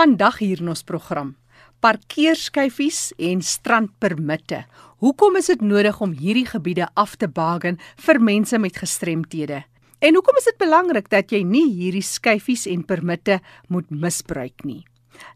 Vandag 0.00 0.38
hier 0.40 0.62
in 0.62 0.70
ons 0.72 0.80
program: 0.88 1.34
parkeerskyfies 1.84 3.10
en 3.20 3.42
strandpermitte. 3.44 4.62
Hoekom 5.04 5.34
is 5.36 5.50
dit 5.52 5.60
nodig 5.60 5.98
om 6.00 6.14
hierdie 6.16 6.46
gebiede 6.48 6.86
af 6.96 7.18
te 7.20 7.28
baken 7.28 7.76
vir 8.06 8.20
mense 8.24 8.56
met 8.56 8.78
gestremthede? 8.80 9.58
En 10.00 10.16
hoekom 10.16 10.40
is 10.40 10.48
dit 10.48 10.56
belangrik 10.62 11.10
dat 11.12 11.34
jy 11.36 11.42
nie 11.44 11.66
hierdie 11.68 12.06
skyfies 12.06 12.64
en 12.72 12.86
permitte 12.88 13.42
moet 13.68 13.92
misbruik 13.92 14.64
nie? 14.64 14.86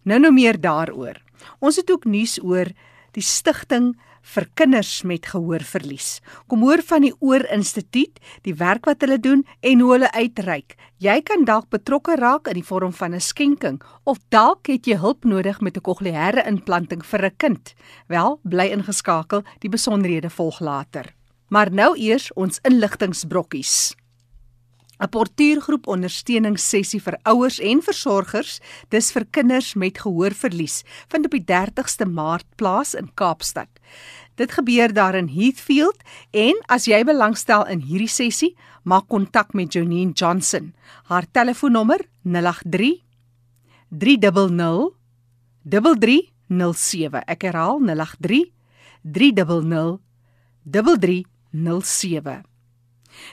Nou 0.08 0.22
nou 0.24 0.32
meer 0.32 0.56
daaroor. 0.56 1.20
Ons 1.60 1.82
het 1.82 1.92
ook 1.92 2.08
nuus 2.08 2.38
oor 2.40 2.72
die 3.12 3.26
stigting 3.26 3.92
vir 4.34 4.46
kinders 4.58 5.02
met 5.04 5.26
gehoorverlies. 5.30 6.20
Kom 6.48 6.64
hoor 6.64 6.82
van 6.82 7.04
die 7.06 7.12
Oor 7.20 7.44
Instituut, 7.52 8.18
die 8.42 8.56
werk 8.58 8.88
wat 8.88 9.04
hulle 9.04 9.18
doen 9.20 9.44
en 9.60 9.80
hoe 9.84 9.92
hulle 9.92 10.10
uitreik. 10.12 10.76
Jy 11.04 11.20
kan 11.28 11.44
dalk 11.44 11.68
betrokke 11.70 12.16
raak 12.16 12.48
in 12.48 12.60
die 12.60 12.66
vorm 12.66 12.92
van 12.92 13.14
'n 13.14 13.20
skenking 13.20 13.82
of 14.04 14.18
dalk 14.30 14.66
het 14.66 14.86
jy 14.86 14.96
hulp 14.96 15.24
nodig 15.24 15.60
met 15.60 15.76
'n 15.76 15.80
kokleaire 15.80 16.46
implanting 16.46 17.04
vir 17.04 17.24
'n 17.24 17.36
kind. 17.36 17.74
Wel, 18.08 18.40
bly 18.42 18.70
ingeskakel, 18.72 19.42
die 19.60 19.68
besonderhede 19.70 20.30
volg 20.30 20.60
later. 20.60 21.14
Maar 21.48 21.70
nou 21.70 21.96
eers 21.96 22.32
ons 22.32 22.58
inligtingbrokkies. 22.62 23.94
'n 25.00 25.08
Portuïergroep 25.10 25.86
ondersteuningssessie 25.86 27.00
vir 27.02 27.18
ouers 27.24 27.58
en 27.58 27.82
versorgers, 27.82 28.60
dis 28.90 29.12
vir 29.12 29.24
kinders 29.30 29.74
met 29.74 29.98
gehoorverlies, 29.98 30.84
vind 31.08 31.24
op 31.24 31.30
die 31.34 31.44
30ste 31.44 32.06
Maart 32.06 32.46
plaas 32.56 32.94
in 32.94 33.10
Kaapstad. 33.14 33.68
Dit 34.34 34.52
gebeur 34.52 34.92
daar 34.92 35.14
in 35.14 35.28
Heathfield 35.28 35.96
en 36.30 36.54
as 36.66 36.84
jy 36.86 37.04
belangstel 37.04 37.66
in 37.66 37.80
hierdie 37.80 38.10
sessie, 38.10 38.56
maak 38.82 39.08
kontak 39.08 39.54
met 39.54 39.72
Jonine 39.72 40.12
Johnson. 40.12 40.74
Haar 41.04 41.26
telefoonnommer 41.32 42.00
083 42.22 43.02
300 43.90 44.94
3307. 45.64 47.22
Ek 47.26 47.42
herhaal 47.42 47.78
083 47.80 48.52
300 49.02 50.00
3307. 50.64 52.53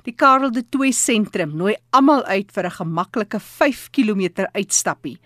Die 0.06 0.14
Karel 0.16 0.52
de 0.52 0.64
Tooy 0.70 0.92
sentrum 0.92 1.56
nooi 1.58 1.76
almal 1.92 2.24
uit 2.24 2.52
vir 2.52 2.66
'n 2.66 2.78
gemaklike 2.80 3.40
5 3.40 3.90
km 3.92 4.46
uitstappie. 4.54 5.20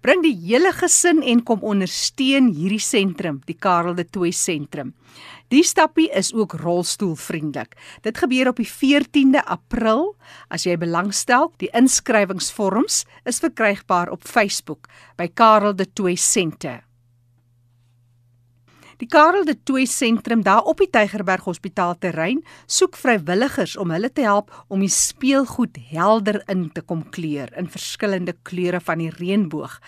Bring 0.00 0.22
die 0.22 0.34
hele 0.34 0.72
gesin 0.72 1.22
en 1.22 1.42
kom 1.42 1.62
ondersteun 1.62 2.48
hierdie 2.54 2.80
sentrum, 2.80 3.40
die 3.46 3.56
Karel 3.58 3.94
de 3.94 4.04
Tooy 4.04 4.30
sentrum. 4.30 4.94
Die 5.48 5.62
stappie 5.62 6.08
is 6.14 6.32
ook 6.32 6.52
rolstoelvriendelik. 6.52 7.74
Dit 8.02 8.18
gebeur 8.18 8.48
op 8.48 8.56
die 8.56 8.68
14de 8.68 9.42
April. 9.44 10.16
As 10.48 10.64
jy 10.64 10.76
belangstel, 10.76 11.52
die 11.58 11.70
inskrywingsvorms 11.72 13.04
is 13.24 13.42
verkrygbaar 13.42 14.10
op 14.10 14.22
Facebook 14.22 14.86
by 15.16 15.28
Karel 15.34 15.74
de 15.74 15.92
Tooy 15.92 16.14
Sentrum. 16.14 16.89
Die 19.00 19.08
Karel 19.08 19.46
de 19.48 19.54
Tooy 19.56 19.86
sentrum 19.88 20.42
daar 20.44 20.66
op 20.68 20.82
die 20.82 20.90
Tygerberg 20.92 21.46
Hospitaal 21.48 21.94
terrein 22.02 22.42
soek 22.68 22.98
vrywilligers 23.00 23.78
om 23.80 23.94
hulle 23.94 24.10
te 24.12 24.26
help 24.26 24.50
om 24.68 24.84
die 24.84 24.92
speelgoed 24.92 25.78
helder 25.88 26.42
in 26.52 26.66
te 26.74 26.82
kom 26.84 27.06
kleur 27.16 27.48
in 27.56 27.70
verskillende 27.72 28.34
kleure 28.44 28.82
van 28.84 29.00
die 29.00 29.08
reënboog. 29.14 29.78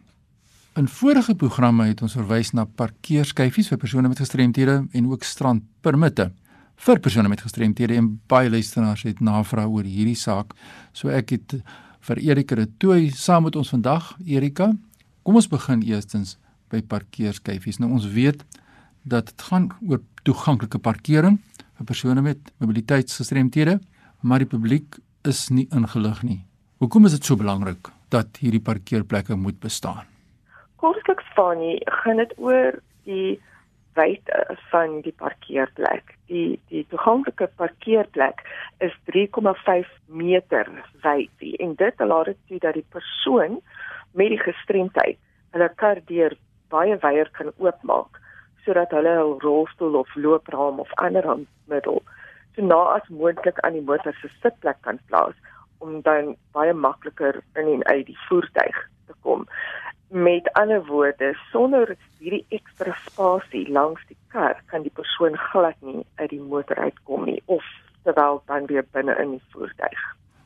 In 0.76 0.88
vorige 0.92 1.36
programme 1.36 1.86
het 1.88 2.02
ons 2.04 2.18
verwys 2.18 2.52
na 2.52 2.66
parkeerskyfies 2.66 3.70
vir 3.72 3.80
persone 3.80 4.10
met 4.12 4.20
gestremthede 4.20 4.82
en 4.92 5.12
ook 5.12 5.24
strandpermitte 5.24 6.32
vir 6.76 7.00
persone 7.00 7.30
met 7.32 7.42
gestremthede 7.42 7.96
en 7.96 8.10
baie 8.28 8.50
luisteraars 8.50 9.06
het 9.08 9.22
navraag 9.24 9.72
oor 9.72 9.88
hierdie 9.88 10.18
saak. 10.20 10.52
So 10.92 11.10
ek 11.10 11.32
het 11.38 11.56
vir 12.06 12.22
Erika 12.22 12.58
de 12.60 12.68
Tooy 12.80 13.10
saam 13.16 13.48
met 13.48 13.56
ons 13.56 13.72
vandag. 13.72 14.14
Erika, 14.26 14.74
kom 15.24 15.40
ons 15.40 15.48
begin 15.50 15.84
eerstens 15.88 16.36
by 16.70 16.82
parkeerskyfies. 16.82 17.80
Nou 17.80 17.94
ons 17.96 18.08
weet 18.12 18.44
dat 19.04 19.32
dit 19.32 19.48
gaan 19.48 19.70
oor 19.88 20.02
toeganklike 20.26 20.82
parkering 20.82 21.40
vir 21.78 21.88
persone 21.88 22.22
met 22.22 22.52
mobiliteitsgestremthede, 22.64 23.80
maar 24.22 24.44
die 24.44 24.50
publiek 24.50 25.00
is 25.28 25.50
nie 25.50 25.68
ingelig 25.76 26.22
nie. 26.24 26.42
Hoekom 26.84 27.08
is 27.08 27.16
dit 27.18 27.26
so 27.26 27.40
belangrik 27.40 27.90
dat 28.14 28.40
hierdie 28.42 28.64
parkeerplekke 28.64 29.36
moet 29.36 29.60
bestaan? 29.60 30.06
Kortliks 30.82 31.28
van 31.36 31.60
nie, 31.60 31.78
gaan 32.04 32.22
dit 32.22 32.34
oor 32.38 32.80
die 33.08 33.40
wyte 33.96 34.58
van 34.72 35.00
die 35.06 35.14
parkeerplek. 35.16 36.16
Die 36.32 36.60
die 36.72 36.84
toeganklike 36.92 37.48
parkeerplek 37.60 38.44
is 38.84 38.96
3,5 39.12 39.88
meter 40.08 40.70
wyd 41.04 41.48
en 41.60 41.76
dit 41.80 42.04
laat 42.12 42.32
dit 42.32 42.42
toe 42.50 42.60
dat 42.68 42.78
die 42.80 42.88
persoon 42.96 43.60
met 44.14 44.34
die 44.34 44.42
gestremdheid 44.42 45.20
hulle 45.56 45.70
kar 45.80 46.02
deur 46.12 46.36
baie 46.74 46.98
wyer 47.04 47.30
kan 47.38 47.54
oopmaak 47.64 48.20
sodat 48.66 48.92
hulle 48.92 49.16
'n 49.16 49.40
rolstoel 49.48 49.96
of 49.96 50.16
loopraam 50.16 50.80
of 50.80 50.94
ander 51.08 51.26
middel 51.68 52.02
so 52.56 52.62
na 52.62 52.82
as 52.96 53.08
moontlik 53.10 53.60
aan 53.60 53.76
die 53.78 53.88
motor 53.92 54.14
se 54.22 54.30
sitplek 54.42 54.78
kan 54.82 55.00
plaas 55.08 55.36
om 55.84 56.02
dan 56.02 56.36
baie 56.56 56.74
makliker 56.74 57.42
in 57.60 57.68
en 57.74 57.86
uit 57.86 58.06
die 58.06 58.20
voertuig 58.28 58.78
te 59.08 59.14
kom. 59.22 59.48
Met 60.10 60.48
ander 60.54 60.86
woorde, 60.86 61.34
sonder 61.52 61.96
hierdie 62.20 62.46
ekstra 62.58 62.94
spasie 63.06 63.66
langs 63.78 64.02
die 64.08 64.18
kar 64.34 64.62
kan 64.72 64.86
die 64.88 64.94
persoon 65.00 65.38
glad 65.52 65.76
nie 65.82 66.06
uit 66.16 66.30
die 66.30 66.42
motor 66.42 66.80
uitkom 66.80 67.26
nie 67.26 67.42
of 67.46 67.66
terwyl 68.04 68.42
dan 68.46 68.70
weer 68.72 68.86
binne 68.92 69.18
in 69.24 69.36
die 69.36 69.44
voertuig. 69.52 70.02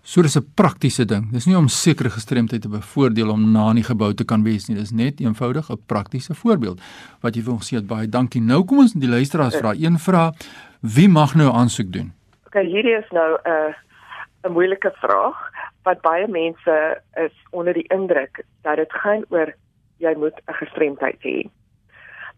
So 0.10 0.22
dis 0.22 0.38
'n 0.38 0.52
praktiese 0.56 1.06
ding. 1.06 1.32
Dis 1.32 1.46
nie 1.46 1.58
om 1.58 1.68
sekere 1.68 2.10
gestremdheid 2.10 2.62
te 2.62 2.70
bevoordeel 2.70 3.30
om 3.30 3.52
na 3.52 3.70
in 3.70 3.76
die 3.76 3.84
gebou 3.84 4.14
te 4.14 4.26
kan 4.26 4.44
wees 4.44 4.68
nie. 4.68 4.78
Dis 4.78 4.92
net 4.92 5.20
eenvoudig 5.20 5.70
'n 5.70 5.84
praktiese 5.86 6.34
voorbeeld 6.34 6.82
wat 7.22 7.36
jy 7.36 7.42
vir 7.44 7.54
ons 7.54 7.70
sê. 7.70 7.86
Baie 7.86 8.08
dankie. 8.10 8.42
Nou 8.42 8.66
kom 8.66 8.80
ons 8.80 8.94
die 8.94 9.10
luisteraars 9.10 9.58
vra. 9.58 9.74
Een 9.74 10.00
vraag: 10.00 10.34
Wie 10.82 11.10
mag 11.10 11.36
nou 11.36 11.54
aansoek 11.54 11.92
doen? 11.92 12.12
OK, 12.48 12.54
hierdie 12.54 12.98
is 12.98 13.10
nou 13.12 13.38
'n 13.38 13.50
uh, 13.50 13.74
'n 14.44 14.52
moeilike 14.52 14.92
vraag 14.96 15.38
wat 15.84 16.02
baie 16.02 16.28
mense 16.28 17.02
is 17.16 17.36
onder 17.52 17.74
die 17.74 17.88
indruk 17.88 18.44
dat 18.62 18.76
dit 18.76 18.94
gaan 18.94 19.24
oor 19.30 19.54
jy 19.98 20.14
moet 20.18 20.42
'n 20.48 20.54
gestremdheid 20.54 21.22
hê. 21.22 21.50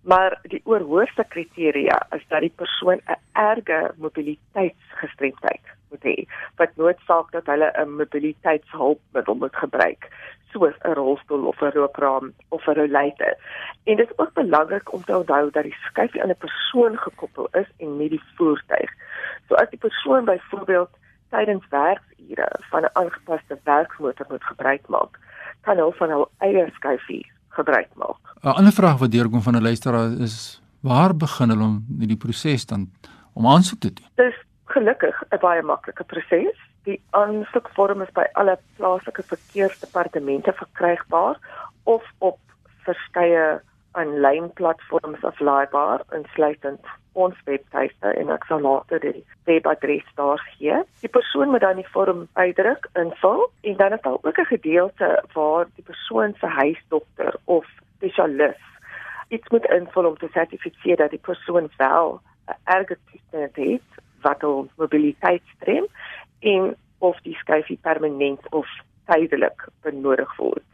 Maar 0.03 0.39
die 0.43 0.61
oorhoofse 0.63 1.25
kriteria 1.29 2.07
is 2.15 2.25
dat 2.27 2.41
die 2.41 2.53
persoon 2.55 2.99
'n 3.07 3.19
erge 3.33 3.91
mobiliteitsgestremdheid 3.97 5.79
moet 5.91 6.03
hê 6.09 6.17
wat 6.55 6.75
noodsaak 6.75 7.31
dat 7.31 7.45
hulle 7.45 7.71
'n 7.77 7.95
mobiliteitshulpmiddel 8.01 9.35
moet 9.35 9.55
gebruik 9.55 10.09
soos 10.51 10.75
'n 10.83 10.93
rolstoel 10.93 11.45
of 11.47 11.61
'n 11.61 11.73
rookraam 11.77 12.33
of 12.49 12.67
'n 12.67 12.77
rollator. 12.79 13.33
En 13.83 13.95
dit 13.95 14.09
is 14.09 14.17
ook 14.17 14.33
belangrik 14.33 14.93
om 14.93 15.03
te 15.03 15.17
onthou 15.17 15.51
dat 15.51 15.63
die 15.63 15.77
skuifie 15.87 16.23
aan 16.23 16.29
'n 16.29 16.45
persoon 16.45 16.97
gekoppel 16.97 17.47
is 17.51 17.69
en 17.77 17.97
nie 17.97 18.09
die 18.09 18.23
voertuig. 18.35 18.91
So 19.47 19.53
as 19.55 19.69
die 19.69 19.79
persoon 19.79 20.25
byvoorbeeld 20.25 20.89
tydens 21.29 21.65
werksure 21.69 22.47
van 22.69 22.83
'n 22.83 22.89
aangepaste 22.93 23.59
werksmotor 23.63 24.25
moet 24.29 24.43
gebruik 24.43 24.87
maak, 24.87 25.19
kan 25.61 25.77
hulle 25.77 25.93
van 25.93 26.09
hul 26.09 26.29
eie 26.37 26.69
skuifie 26.73 27.31
gebruik 27.49 27.89
maak. 27.95 28.21
'n 28.43 28.47
Ander 28.47 28.73
vraag 28.73 28.97
wat 28.97 29.11
deurkom 29.11 29.41
van 29.41 29.55
'n 29.55 29.61
luisteraar 29.61 30.11
is 30.19 30.61
waar 30.79 31.15
begin 31.15 31.49
hulle 31.49 31.63
om 31.63 31.85
hierdie 31.99 32.17
proses 32.17 32.65
dan 32.65 32.91
om 33.33 33.47
aansoek 33.47 33.79
te 33.79 33.93
doen? 33.93 34.07
Dis 34.15 34.35
gelukkig 34.71 35.23
'n 35.29 35.39
baie 35.41 35.61
maklike 35.61 36.03
proses. 36.03 36.57
Die 36.83 37.01
aansoekvorm 37.09 38.01
is 38.01 38.11
by 38.11 38.25
alle 38.33 38.57
plaaslike 38.77 39.23
verkeersdepartemente 39.23 40.53
verkrygbaar 40.53 41.37
of 41.83 42.03
op 42.17 42.39
verskeie 42.85 43.61
aanlyn 43.91 44.53
platforms 44.53 45.23
aflaaibaar, 45.23 46.01
insluitend 46.11 46.85
ons 47.13 47.35
webtuiste 47.45 48.07
en 48.07 48.29
ek 48.29 48.43
sal 48.47 48.61
later 48.61 48.99
die 48.99 49.25
webadres 49.43 50.07
daar 50.15 50.39
gee. 50.57 50.83
Die 51.01 51.09
persoon 51.09 51.49
moet 51.49 51.61
dan 51.61 51.75
die 51.75 51.91
vorm 51.91 52.27
uitdruk, 52.33 52.87
invul 52.93 53.51
en 53.61 53.77
dan 53.77 53.93
is 53.93 54.01
daar 54.01 54.19
ook 54.21 54.39
'n 54.39 54.53
gedeelte 54.55 55.23
waar 55.33 55.65
die 55.75 55.83
persoon 55.83 56.33
se 56.39 56.47
huisdokter 56.47 57.35
of 57.45 57.65
spesialis 57.95 58.61
iets 59.31 59.49
moet 59.49 59.65
invul 59.65 60.05
om 60.05 60.17
te 60.17 60.27
sertifiseer 60.31 60.97
dat 60.97 61.09
die 61.09 61.19
persoon 61.19 61.69
wel 61.77 62.21
'n 62.47 62.57
erge 62.63 62.97
toestand 63.11 63.55
het 63.55 63.89
wat 64.21 64.41
hul 64.41 64.67
mobiliteit 64.81 65.43
strem 65.55 65.87
en 66.39 66.75
of 66.99 67.17
die 67.25 67.35
skyfie 67.41 67.79
permanent 67.81 68.45
of 68.51 68.67
tydelik 69.09 69.67
benodig 69.81 70.35
word. 70.37 70.65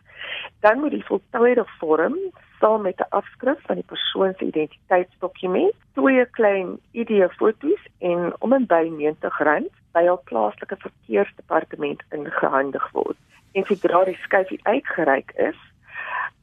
Dan 0.65 0.79
moet 0.79 0.91
die 0.91 1.05
voltooide 1.05 1.65
vorm 1.79 2.17
saam 2.59 2.81
met 2.81 2.99
'n 2.99 3.09
afskrif 3.09 3.59
van 3.61 3.75
die 3.75 3.89
persoon 3.94 4.33
se 4.38 4.45
identiteitsdokument, 4.45 5.73
twee 5.94 6.25
klein 6.25 6.79
ID-foto's 6.91 7.83
en 7.99 8.33
om 8.39 8.53
en 8.53 8.65
by 8.65 8.83
R90 8.89 9.69
by 9.91 10.03
hul 10.03 10.21
plaaslike 10.29 10.75
verkeersdepartement 10.77 12.03
ingehandig 12.09 12.91
word. 12.91 13.17
En 13.51 13.65
sodra 13.65 14.03
die 14.03 14.19
skyfie 14.21 14.59
uitgereik 14.63 15.31
is, 15.31 15.59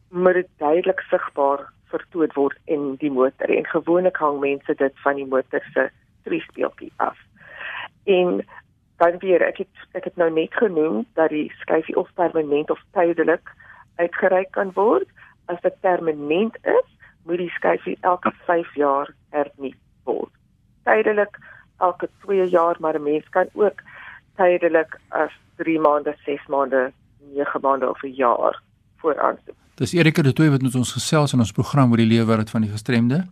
moet 0.09 0.35
dit 0.35 0.49
duidelik 0.59 1.01
sigbaar 1.11 1.67
vertoon 1.93 2.31
word 2.35 2.59
in 2.65 2.97
die 3.03 3.11
motor 3.11 3.51
en 3.51 3.67
gewoonlik 3.67 4.17
hang 4.17 4.41
mense 4.41 4.75
dit 4.75 4.95
van 5.05 5.21
die 5.21 5.27
motor 5.27 5.63
se 5.75 5.91
triespeeltjie 6.25 6.93
af. 6.97 7.19
En 8.05 8.45
dan 8.97 9.19
weer 9.19 9.43
ek 9.43 9.57
het 9.65 9.83
ek 9.93 10.05
het 10.05 10.17
nou 10.17 10.31
net 10.33 10.55
genoem 10.55 11.05
dat 11.15 11.31
die 11.31 11.53
skyfie 11.61 11.97
of 11.97 12.11
permanent 12.15 12.71
of 12.71 12.81
tydelik 12.93 13.51
uitgereik 13.97 14.51
kan 14.51 14.73
word. 14.75 15.09
As 15.47 15.61
dit 15.61 15.81
permanent 15.81 16.57
is, 16.63 16.89
moet 17.25 17.39
die 17.39 17.53
skyfie 17.57 17.99
elke 18.01 18.33
5 18.47 18.75
jaar 18.75 19.11
hernu 19.31 19.75
word. 20.05 20.33
Tydelik 20.85 21.39
elke 21.79 22.09
2 22.25 22.49
jaar, 22.49 22.77
maar 22.81 22.95
'n 22.95 23.03
mens 23.03 23.29
kan 23.29 23.49
ook 23.53 23.83
tydelik 24.37 24.99
as 25.09 25.33
3 25.57 25.81
maande, 25.81 26.17
6 26.25 26.47
maande, 26.47 26.93
9 27.35 27.61
maande 27.61 27.91
of 27.91 28.03
'n 28.03 28.15
jaar 28.15 28.63
vooraansoek. 28.97 29.57
Dis 29.75 29.93
Erika 29.93 30.23
de 30.23 30.33
Tooy 30.33 30.51
wat 30.51 30.63
met 30.63 30.75
ons 30.75 30.93
gesels 30.93 31.33
in 31.33 31.39
ons 31.39 31.53
program 31.53 31.91
oor 31.91 31.97
die 31.97 32.07
leefwêreld 32.07 32.51
van 32.51 32.61
die 32.61 32.71
gestremde. 32.71 33.25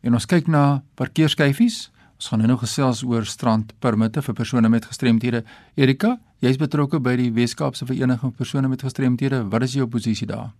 En 0.00 0.12
ons 0.12 0.26
kyk 0.26 0.46
na 0.46 0.82
parkeerskyfies. 0.94 1.90
Ons 2.22 2.30
gaan 2.30 2.44
nou 2.46 2.54
gesels 2.54 3.00
oor 3.02 3.24
strandpermitte 3.26 4.22
vir 4.22 4.34
persone 4.38 4.68
met 4.70 4.84
gestremthede. 4.86 5.40
Erika, 5.74 6.12
jy's 6.38 6.54
betrokke 6.60 7.00
by 7.02 7.16
die 7.18 7.32
Weskaapse 7.34 7.82
Vereniging 7.88 8.30
van 8.30 8.34
persone 8.38 8.68
met 8.70 8.84
gestremthede. 8.86 9.40
Wat 9.50 9.66
is 9.66 9.74
jou 9.74 9.88
posisie 9.90 10.28
daar? 10.30 10.52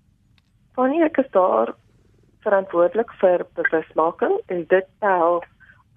Wanneer 0.74 1.06
ek 1.06 1.20
is 1.22 1.30
daar 1.30 1.70
verantwoordelik 2.42 3.14
vir 3.20 3.46
bewusmaking 3.54 4.34
en 4.50 4.66
dit 4.74 4.90
tel 5.06 5.38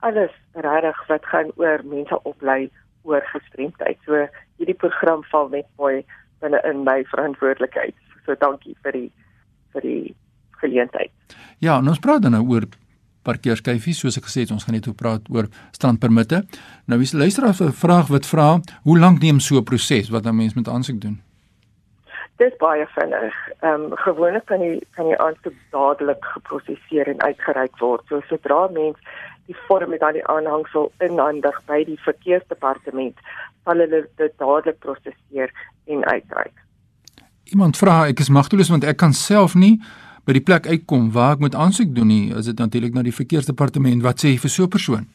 alles 0.05 0.37
regtig 0.67 1.01
wat 1.09 1.25
gaan 1.33 1.49
oor 1.57 1.81
mense 1.95 2.21
oplei 2.29 2.69
oor 3.09 3.25
gestremdheid. 3.33 3.97
So 4.05 4.21
hierdie 4.61 4.77
program 4.85 5.25
val 5.33 5.49
net 5.49 5.65
mooi 5.81 6.05
binne 6.45 6.61
in 6.69 6.85
my 6.85 6.99
verantwoordelikheid. 7.09 7.97
So 8.29 8.37
dankie 8.37 8.77
vir 8.85 9.01
die 9.01 9.09
vir 9.73 9.89
die 9.89 10.15
geleentheid. 10.61 11.09
Ja, 11.57 11.81
ons 11.81 12.05
praat 12.05 12.21
dan 12.21 12.37
nou 12.37 12.45
oor 12.53 12.69
parkeerskyfies 13.25 13.99
soos 14.03 14.17
ek 14.19 14.27
gesê 14.29 14.45
het 14.45 14.53
ons 14.55 14.65
gaan 14.65 14.77
net 14.77 14.87
oor 14.87 14.97
praat 14.97 15.29
oor 15.33 15.49
strandpermitte. 15.75 16.43
Nou 16.87 16.99
wie 17.01 17.09
se 17.09 17.17
luisteraar 17.17 17.55
'n 17.59 17.73
vraag 17.83 18.07
wat 18.07 18.25
vra, 18.25 18.59
hoe 18.83 18.99
lank 18.99 19.21
neem 19.21 19.39
so 19.39 19.57
'n 19.57 19.63
proses 19.63 20.09
wat 20.09 20.25
'n 20.25 20.35
mens 20.35 20.53
met 20.53 20.67
aansoek 20.67 21.01
doen? 21.01 21.21
Dis 22.37 22.55
baie 22.59 22.85
vinnig. 22.95 23.35
Ehm 23.61 23.81
um, 23.81 23.91
gewoonlik 23.95 24.45
kan 24.45 24.59
jy 24.59 24.81
kan 24.95 25.07
jy 25.07 25.15
aansoek 25.15 25.55
dadelik 25.71 26.25
geproseseer 26.33 27.07
en 27.07 27.21
uitgereik 27.21 27.77
word. 27.79 28.03
So 28.09 28.21
sodra 28.27 28.67
mens 28.67 28.97
die 29.45 29.55
vorm 29.67 29.89
met 29.89 30.01
al 30.01 30.17
die 30.17 30.27
aanhangsel 30.27 30.91
inhandig 30.99 31.61
by 31.65 31.83
die 31.85 31.99
verkeersdepartement, 32.03 33.15
sal 33.63 33.79
hulle 33.83 34.01
dit 34.17 34.33
dadelik 34.37 34.79
prosesseer 34.79 35.53
en 35.85 36.05
uitreik. 36.05 36.53
Iemand 37.53 37.77
vra, 37.77 38.07
ek 38.09 38.19
is 38.19 38.29
magteloos 38.29 38.71
want 38.73 38.83
ek 38.83 38.97
kan 38.97 39.13
self 39.13 39.55
nie 39.55 39.77
by 40.25 40.33
die 40.33 40.43
plek 40.43 40.67
uitkom 40.67 41.11
waar 41.13 41.35
ek 41.35 41.43
moet 41.45 41.55
aansoek 41.55 41.93
doen 41.95 42.07
nie, 42.07 42.33
is 42.33 42.49
dit 42.49 42.57
natuurlik 42.57 42.93
na 42.93 43.03
die 43.05 43.13
verkeersdepartement. 43.13 44.01
Wat 44.03 44.21
sê 44.21 44.33
jy 44.33 44.39
vir 44.41 44.49
so 44.49 44.63
'n 44.63 44.69
persoon? 44.69 45.05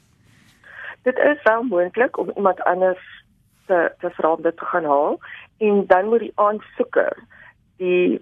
Dit 1.03 1.19
is 1.19 1.43
wel 1.43 1.63
moontlik 1.63 2.19
om 2.19 2.31
iemand 2.37 2.63
anders 2.63 3.03
te 3.67 3.93
te 4.01 4.11
vra 4.11 4.33
om 4.33 4.43
dit 4.43 4.57
te 4.57 4.65
gaan 4.65 4.85
haal 4.85 5.19
en 5.59 5.87
dan 5.87 6.09
moet 6.09 6.21
die 6.21 6.33
aansoeker 6.35 7.17
die 7.77 8.21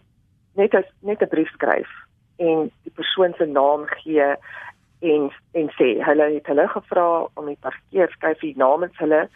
net 0.55 0.75
as 0.75 0.89
net 1.01 1.23
'n 1.23 1.29
brief 1.29 1.51
skryf 1.57 1.91
en 2.37 2.71
die 2.85 2.95
persoon 2.95 3.35
se 3.39 3.47
naam 3.47 3.87
gee 3.87 4.29
en 5.01 5.31
en 5.53 5.69
sê 5.79 5.89
hulle 6.09 6.27
het 6.35 6.47
hulle 6.47 6.69
gevra 6.69 7.09
om 7.35 7.47
die 7.47 7.61
parkeerskyfie 7.61 8.55
namens 8.57 8.97
hulle 8.99 9.29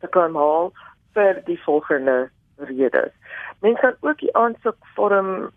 te 0.00 0.06
kom 0.06 0.36
haal 0.36 0.72
vir 1.14 1.42
die 1.46 1.60
volgende 1.64 2.30
redes. 2.56 3.12
Mense 3.60 3.80
kan 3.80 3.96
ook 4.00 4.18
die 4.18 4.34
aansoekvorm 4.36 5.50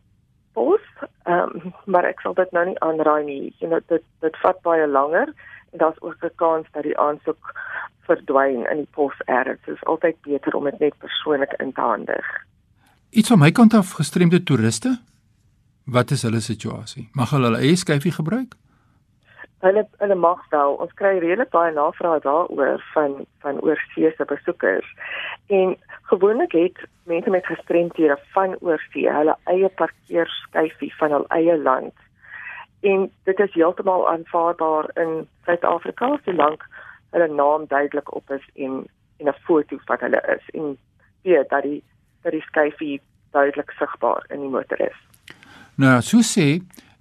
pos, 0.54 0.82
ehm 1.24 1.56
um, 1.56 1.74
maar 1.86 2.06
ek 2.06 2.22
sal 2.22 2.34
dit 2.34 2.52
nou 2.52 2.66
nie 2.66 2.80
aanraai 2.86 3.24
nie. 3.26 3.54
Jy 3.60 3.68
know 3.68 3.82
dit 3.88 4.06
dit 4.26 4.38
vat 4.44 4.62
baie 4.62 4.88
langer 4.88 5.34
en 5.72 5.78
daar's 5.84 6.02
ook 6.02 6.24
'n 6.24 6.36
kans 6.36 6.68
dat 6.72 6.84
die 6.84 6.98
aansoek 6.98 7.54
verdwyn 8.10 8.66
in 8.72 8.78
die 8.78 8.92
pos 8.92 9.16
eers. 9.26 9.60
Dit 9.66 9.76
is 9.76 9.84
altyd 9.84 10.22
beter 10.22 10.56
om 10.56 10.64
dit 10.64 10.80
net 10.80 10.98
persoonlik 10.98 11.54
in 11.60 11.74
te 11.74 11.82
handig. 11.82 12.26
Iets 13.10 13.30
van 13.30 13.40
my 13.40 13.52
kant 13.52 13.74
af 13.74 13.92
gestremde 13.92 14.44
toeriste? 14.44 15.00
Wat 15.86 16.12
is 16.12 16.22
hulle 16.22 16.40
situasie? 16.40 17.10
Mag 17.14 17.30
hulle 17.30 17.50
hulle 17.50 17.62
eie 17.66 17.76
skyfie 17.76 18.12
gebruik? 18.12 18.56
Hulle 19.60 19.88
hulle 19.98 20.16
mag 20.16 20.44
wel. 20.50 20.78
Ons 20.84 20.94
kry 20.94 21.18
redelik 21.20 21.50
baie 21.56 21.74
navrae 21.74 22.20
daaroor 22.24 22.84
van 22.94 23.26
van 23.44 23.62
oorseese 23.62 24.26
besoekers. 24.26 24.94
En 25.48 25.76
gewoonlik 26.12 26.52
het 26.52 26.78
mense 27.04 27.30
met 27.30 27.46
gestremthede 27.46 28.18
van 28.36 28.56
oorsee 28.60 29.10
hulle 29.12 29.36
eie 29.44 29.70
parkeerskyfie 29.70 30.94
van 30.96 31.12
hul 31.12 31.26
eie 31.28 31.58
land. 31.58 31.94
En 32.82 33.12
dit 33.24 33.40
is 33.40 33.54
heeltemal 33.54 34.10
aanvaarbaar 34.10 34.90
in 34.96 35.28
Suid-Afrika 35.46 36.18
solank 36.24 36.64
hulle 37.12 37.28
naam 37.28 37.66
duidelik 37.68 38.16
op 38.16 38.32
is 38.32 38.50
en 38.56 38.88
en 39.20 39.28
'n 39.28 39.40
foto 39.44 39.78
van 39.86 39.98
hulle 40.00 40.22
is 40.38 40.50
en 40.50 40.78
weet 41.22 41.50
dat 41.50 41.64
die 41.64 41.84
dat 42.22 42.32
die 42.32 42.42
skyfie 42.42 43.02
duidelik 43.32 43.72
sigbaar 43.72 44.26
in 44.28 44.40
die 44.40 44.50
motor 44.50 44.80
is. 44.80 45.00
Nou, 45.76 46.02
so 46.02 46.18
sê 46.18 46.60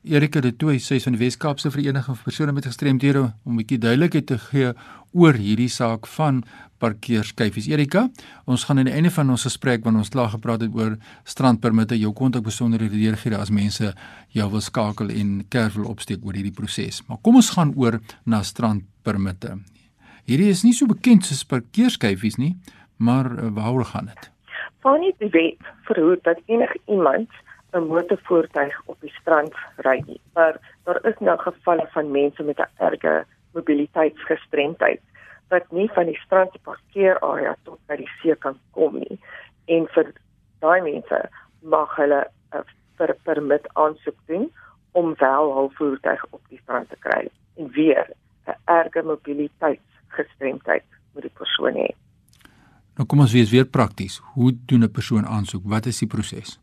Erika 0.08 0.40
de 0.40 0.54
Tooy 0.56 0.78
sê 0.80 0.96
van 1.04 1.12
die 1.12 1.20
Weskaapse 1.20 1.68
Vereniging 1.68 2.16
van 2.16 2.24
persone 2.24 2.52
met 2.56 2.64
gestremdhede 2.64 3.20
om 3.44 3.52
'n 3.52 3.56
bietjie 3.60 3.78
duidelikheid 3.78 4.26
te 4.26 4.38
gee 4.38 4.72
oor 5.12 5.34
hierdie 5.34 5.68
saak 5.68 6.06
van 6.06 6.44
parkeerskyfies. 6.78 7.68
Erika, 7.68 8.08
ons 8.46 8.64
gaan 8.64 8.78
aan 8.78 8.84
die 8.88 8.94
einde 8.94 9.10
van 9.10 9.30
ons 9.30 9.42
gesprek 9.42 9.84
wanneer 9.84 10.00
ons 10.00 10.08
klaar 10.08 10.30
gepraat 10.30 10.60
het 10.60 10.74
oor 10.74 10.96
strandpermitte, 11.24 11.98
jou 11.98 12.12
kontak 12.12 12.42
besonderhede 12.42 12.96
deurgee 12.96 13.36
as 13.36 13.50
mense 13.50 13.94
jou 14.28 14.50
wil 14.50 14.60
skakel 14.60 15.10
en 15.10 15.44
kerf 15.48 15.74
wil 15.74 15.90
opsteek 15.90 16.24
oor 16.24 16.32
hierdie 16.32 16.56
proses. 16.56 17.02
Maar 17.06 17.18
kom 17.22 17.34
ons 17.34 17.50
gaan 17.50 17.72
oor 17.76 18.00
na 18.24 18.42
strandpermitte. 18.42 19.58
Hierdie 20.24 20.48
is 20.48 20.64
nie 20.64 20.72
so 20.72 20.86
bekend 20.86 21.24
soos 21.24 21.44
parkeerskyfies 21.44 22.36
nie, 22.36 22.56
maar 22.96 23.26
uh, 23.26 23.48
waaroor 23.52 23.84
gaan 23.84 24.06
dit? 24.06 24.30
Van 24.80 25.00
die 25.00 25.30
wet 25.30 25.60
verhoed 25.82 26.24
dat 26.24 26.40
enige 26.46 26.78
iemand 26.86 27.28
'n 27.72 27.86
motorvoertuig 27.86 28.82
op 28.86 29.00
die 29.00 29.12
strand 29.20 29.54
ry 29.76 30.02
nie. 30.06 30.20
Maar 30.34 30.60
daar 30.84 31.04
is 31.04 31.18
nou 31.18 31.38
gevalle 31.38 31.86
van 31.90 32.10
mense 32.10 32.42
met 32.42 32.58
'n 32.58 32.70
erge 32.76 33.24
mobiliteitsgestremdheid 33.52 35.00
wat 35.48 35.70
nie 35.70 35.90
van 35.92 36.06
die 36.06 36.20
strand 36.24 36.52
se 36.52 36.58
parkeerarea 36.58 37.56
tot 37.62 37.78
by 37.86 37.96
die 37.96 38.10
see 38.20 38.36
kan 38.36 38.58
kom 38.70 38.98
nie. 38.98 39.18
En 39.64 39.86
vir 39.94 40.12
daai 40.60 40.80
mense 40.80 41.28
mag 41.60 41.96
hulle 41.96 42.26
'n 42.52 42.64
per 42.96 43.16
permit 43.22 43.68
aansoek 43.72 44.18
doen 44.26 44.52
om 44.92 45.14
wel 45.18 45.52
hul 45.54 45.70
voertuig 45.74 46.24
op 46.30 46.40
die 46.48 46.60
strand 46.62 46.88
te 46.88 46.96
kry. 46.98 47.28
En 47.56 47.70
weer 47.70 48.06
'n 48.46 48.56
erge 48.64 49.02
mobiliteitsgestremdheid 49.02 50.84
moet 51.12 51.22
die 51.22 51.38
persoon 51.38 51.74
hê. 51.74 51.90
Nou 52.96 53.06
kom 53.06 53.20
ons 53.20 53.32
wees 53.32 53.50
weer 53.50 53.66
prakties. 53.66 54.20
Hoe 54.34 54.52
doen 54.66 54.82
'n 54.82 54.90
persoon 54.90 55.26
aansoek? 55.26 55.62
Wat 55.64 55.86
is 55.86 55.98
die 55.98 56.08
proses? 56.08 56.60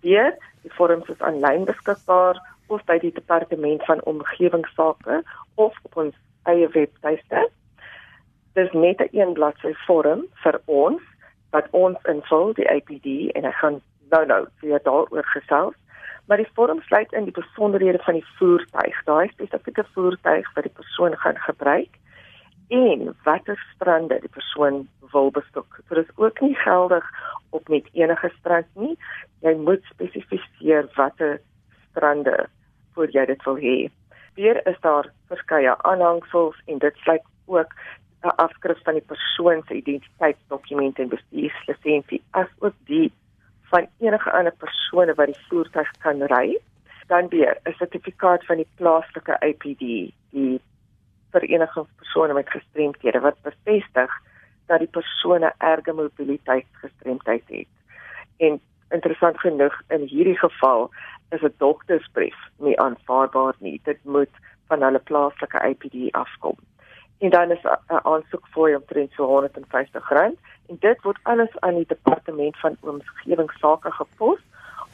Weer. 0.00 0.34
Die 0.62 0.72
vorms 0.72 1.08
is 1.08 1.20
aanlyn 1.20 1.64
beskikbaar 1.64 2.40
of 2.66 2.84
by 2.84 2.98
die 2.98 3.12
departement 3.12 3.84
van 3.84 4.02
omgewingsake 4.04 5.22
of 5.54 5.76
op 5.82 5.96
ons 5.96 6.16
eie 6.42 6.68
webtuiste. 6.74 7.48
Dis 8.54 8.72
net 8.72 9.00
'n 9.00 9.08
een 9.12 9.32
bladsy 9.32 9.74
vorm 9.86 10.26
vir 10.42 10.60
ons 10.64 11.02
wat 11.50 11.66
ons 11.70 11.98
invul 12.04 12.52
die 12.54 12.70
APD 12.70 13.32
en 13.36 13.44
ek 13.44 13.54
gaan 13.54 13.80
nou 14.10 14.24
nou 14.26 14.46
vir 14.60 14.80
daaroor 14.82 15.24
gesels. 15.24 15.74
Maar 16.26 16.36
die 16.36 16.52
vorm 16.54 16.82
sluit 16.82 17.12
in 17.12 17.24
die 17.24 17.38
besonderhede 17.40 17.98
van 17.98 18.14
die 18.14 18.26
voertuig, 18.38 19.04
daai 19.04 19.28
spesifieke 19.28 19.84
voertuig 19.94 20.54
wat 20.54 20.64
die 20.64 20.76
persoon 20.80 21.16
gaan 21.16 21.38
gebruik 21.38 21.96
en 22.68 23.16
watter 23.24 23.58
strande 23.74 24.18
die 24.20 24.32
persoon 24.32 24.88
wil 25.12 25.30
besoek. 25.30 25.80
So 25.88 25.94
dis 25.94 26.10
ook 26.16 26.40
nie 26.40 26.54
geldig 26.54 27.04
op 27.50 27.68
net 27.68 27.88
enige 27.92 28.30
strand 28.38 28.66
nie. 28.74 28.96
Jy 29.40 29.54
moet 29.56 29.84
spesifiseer 29.92 30.88
watter 30.96 31.40
strande 31.90 32.48
voor 32.94 33.10
jy 33.14 33.24
dit 33.26 33.44
wil 33.46 33.56
hê. 33.62 33.78
Weer 34.34 34.60
is 34.66 34.76
daar 34.80 35.08
verskeie 35.32 35.74
aanhangsels 35.82 36.58
en 36.66 36.78
dit 36.78 36.96
sluit 37.04 37.24
ook 37.46 37.72
'n 38.22 38.36
afskrif 38.44 38.82
van 38.84 38.94
die 38.94 39.08
persoon 39.12 39.62
se 39.66 39.74
identiteitsdokument 39.74 40.98
en 40.98 41.08
bestuurslisensie 41.08 42.22
asook 42.30 42.74
die 42.84 43.12
van 43.70 43.86
enige 43.98 44.30
ander 44.32 44.54
persone 44.58 45.14
wat 45.14 45.26
die 45.26 45.44
voertuig 45.48 45.90
kan 45.98 46.22
ry. 46.22 46.58
Dan 47.06 47.28
weer 47.28 47.58
'n 47.64 47.72
sertifikaat 47.72 48.44
van 48.44 48.56
die 48.56 48.68
plaaslike 48.74 49.40
APD, 49.40 50.12
die 50.30 50.60
verenigingspersone 51.30 52.32
met 52.32 52.50
gestremthede 52.50 53.20
wat 53.20 53.42
bevestig 53.42 54.10
dat 54.66 54.78
die 54.78 54.88
persone 54.88 55.52
erge 55.58 55.92
mobiliteitsgestremdheid 55.92 57.44
het. 57.46 57.68
En 58.36 58.60
interessant 58.90 59.40
genoeg 59.40 59.80
in 59.88 60.00
hierdie 60.00 60.38
geval 60.38 60.90
is 61.30 61.42
'n 61.42 61.54
doktersbrief 61.56 62.38
nie 62.56 62.80
aanvaarbaar 62.80 63.54
nie. 63.58 63.80
Dit 63.84 63.98
moet 64.04 64.30
van 64.66 64.82
hulle 64.82 64.98
plaaslike 64.98 65.60
APD 65.60 66.12
afkom. 66.12 66.56
En 67.18 67.30
dan 67.30 67.50
is 67.50 67.62
'n 67.62 68.00
aansoek 68.02 68.46
vir 68.54 68.76
omtrent 68.76 69.12
so 69.12 69.24
R150 69.26 70.36
en 70.68 70.76
dit 70.80 71.02
word 71.02 71.18
alles 71.22 71.60
aan 71.60 71.74
die 71.74 71.86
departement 71.86 72.58
van 72.58 72.76
omgewingsake 72.80 73.90
gepos 73.90 74.38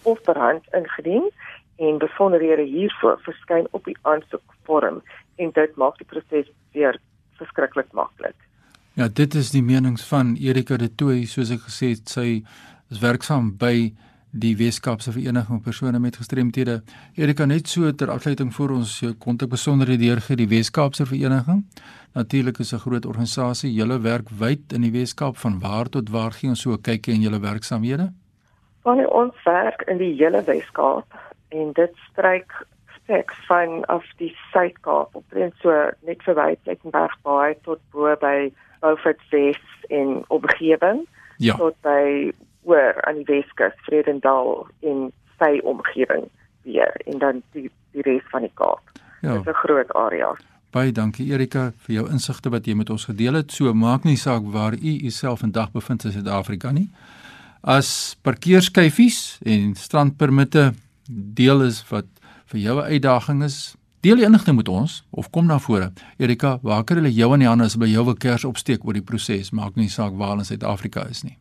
of 0.02 0.22
per 0.22 0.38
hand 0.38 0.64
ingedien 0.70 1.30
en 1.76 1.98
besonderhede 1.98 2.62
hiervoor 2.62 3.18
verskyn 3.20 3.66
op 3.70 3.84
die 3.84 3.96
aansoekvorm 4.02 5.02
en 5.36 5.50
dit 5.50 5.76
maak 5.76 5.98
die 5.98 6.06
proses 6.06 6.50
weer 6.72 6.98
verskriklik 7.38 7.92
maklik. 7.92 8.36
Ja, 8.94 9.08
dit 9.08 9.34
is 9.34 9.50
die 9.50 9.62
menings 9.62 10.04
van 10.06 10.36
Erika 10.36 10.76
de 10.76 10.94
Tooy, 10.94 11.24
soos 11.26 11.50
ek 11.50 11.64
gesê 11.66 11.94
het, 11.96 12.08
sy 12.08 12.44
is 12.90 13.00
werksaam 13.02 13.56
by 13.58 13.90
die 14.34 14.56
Weskaapse 14.58 15.12
Vereniging 15.14 15.60
persone 15.62 15.98
met 15.98 16.16
gestremthede. 16.18 16.80
Erika 17.18 17.46
net 17.46 17.70
so 17.70 17.90
ter 17.94 18.10
afsluiting 18.10 18.50
vir 18.54 18.72
ons 18.74 18.96
jou 19.02 19.12
kontak 19.22 19.52
besonderhede 19.52 20.08
deurgee 20.08 20.38
die 20.38 20.48
Weskaapse 20.50 21.06
Vereniging. 21.06 21.64
Natuurlik 22.14 22.58
is 22.58 22.72
'n 22.72 22.82
groot 22.86 23.06
organisasie, 23.06 23.72
julle 23.72 24.00
werk 24.00 24.28
wyd 24.30 24.72
in 24.72 24.82
die 24.82 24.90
Weskaap 24.90 25.36
van 25.36 25.60
waar 25.60 25.88
tot 25.88 26.10
waar 26.10 26.32
gee 26.32 26.48
ons 26.48 26.60
so 26.60 26.72
'n 26.72 26.82
kykie 26.82 27.14
in 27.14 27.22
julle 27.22 27.40
werksamehede? 27.40 28.12
Van 28.82 29.06
ons 29.06 29.34
werk 29.44 29.82
in 29.82 29.98
die 29.98 30.14
hele 30.14 30.42
Weskaap 30.44 31.06
en 31.48 31.72
dit 31.72 31.92
strek 32.10 32.66
strek 33.04 33.32
van 33.48 33.84
af 33.92 34.04
die 34.16 34.32
Suid-Kaap 34.52 35.14
op 35.14 35.24
so 35.62 35.72
net 36.08 36.22
verby 36.24 36.56
Plettenberg 36.62 37.16
Bay 37.22 37.54
tot 37.62 37.80
bo 37.92 38.16
by 38.20 38.50
Beaufort 38.80 39.20
Wes 39.30 39.60
en 39.88 40.24
omgewing 40.28 41.04
ja. 41.38 41.56
tot 41.56 41.76
by 41.84 42.32
oor 42.64 42.96
aan 43.04 43.20
die 43.20 43.28
Weskus, 43.28 43.76
Vredendal 43.84 44.66
en 44.80 45.10
sy 45.38 45.60
omgewing 45.64 46.28
weer 46.64 46.92
en 47.04 47.20
dan 47.20 47.42
die 47.52 47.70
die 47.94 48.02
res 48.02 48.24
van 48.32 48.42
die 48.42 48.52
Kaap. 48.58 48.82
Ja. 49.22 49.36
Dit 49.36 49.46
is 49.46 49.52
'n 49.52 49.60
groot 49.66 49.92
area. 49.94 50.34
Baie 50.70 50.92
dankie 50.92 51.30
Erika 51.30 51.72
vir 51.86 51.94
jou 51.94 52.10
insigte 52.10 52.50
wat 52.50 52.66
jy 52.66 52.74
met 52.74 52.90
ons 52.90 53.04
gedeel 53.04 53.34
het. 53.34 53.52
So 53.52 53.74
maak 53.74 54.04
nie 54.04 54.16
saak 54.16 54.42
waar 54.44 54.72
u 54.72 54.90
jouself 55.06 55.38
vandag 55.40 55.70
bevind 55.72 56.04
in 56.04 56.12
Suid-Afrika 56.12 56.70
nie. 56.70 56.90
As 57.62 58.16
parkeerskyfies 58.22 59.38
en 59.42 59.74
strandpermitte 59.74 60.72
deel 61.08 61.62
is 61.62 61.84
wat 61.88 62.04
vir 62.46 62.60
jou 62.60 62.80
'n 62.80 62.92
uitdaging 62.92 63.42
is, 63.42 63.76
Deel 64.04 64.18
die 64.20 64.26
inligting 64.26 64.58
met 64.58 64.68
ons 64.68 64.98
of 65.16 65.30
kom 65.32 65.46
na 65.48 65.56
vore. 65.58 65.88
Erika, 66.20 66.58
waar 66.60 66.84
kan 66.84 67.00
hulle 67.00 67.12
jou 67.12 67.32
in 67.32 67.40
die 67.40 67.48
hande 67.48 67.64
as 67.64 67.76
by 67.80 67.88
jou 67.88 68.04
wil 68.04 68.20
kers 68.20 68.44
opsteek 68.44 68.84
oor 68.84 68.92
die 68.92 69.02
proses? 69.02 69.48
Maak 69.56 69.80
nie 69.80 69.88
saak 69.88 70.12
waar 70.20 70.36
in 70.36 70.44
Suid-Afrika 70.44 71.08
is 71.08 71.24
nie. 71.24 71.40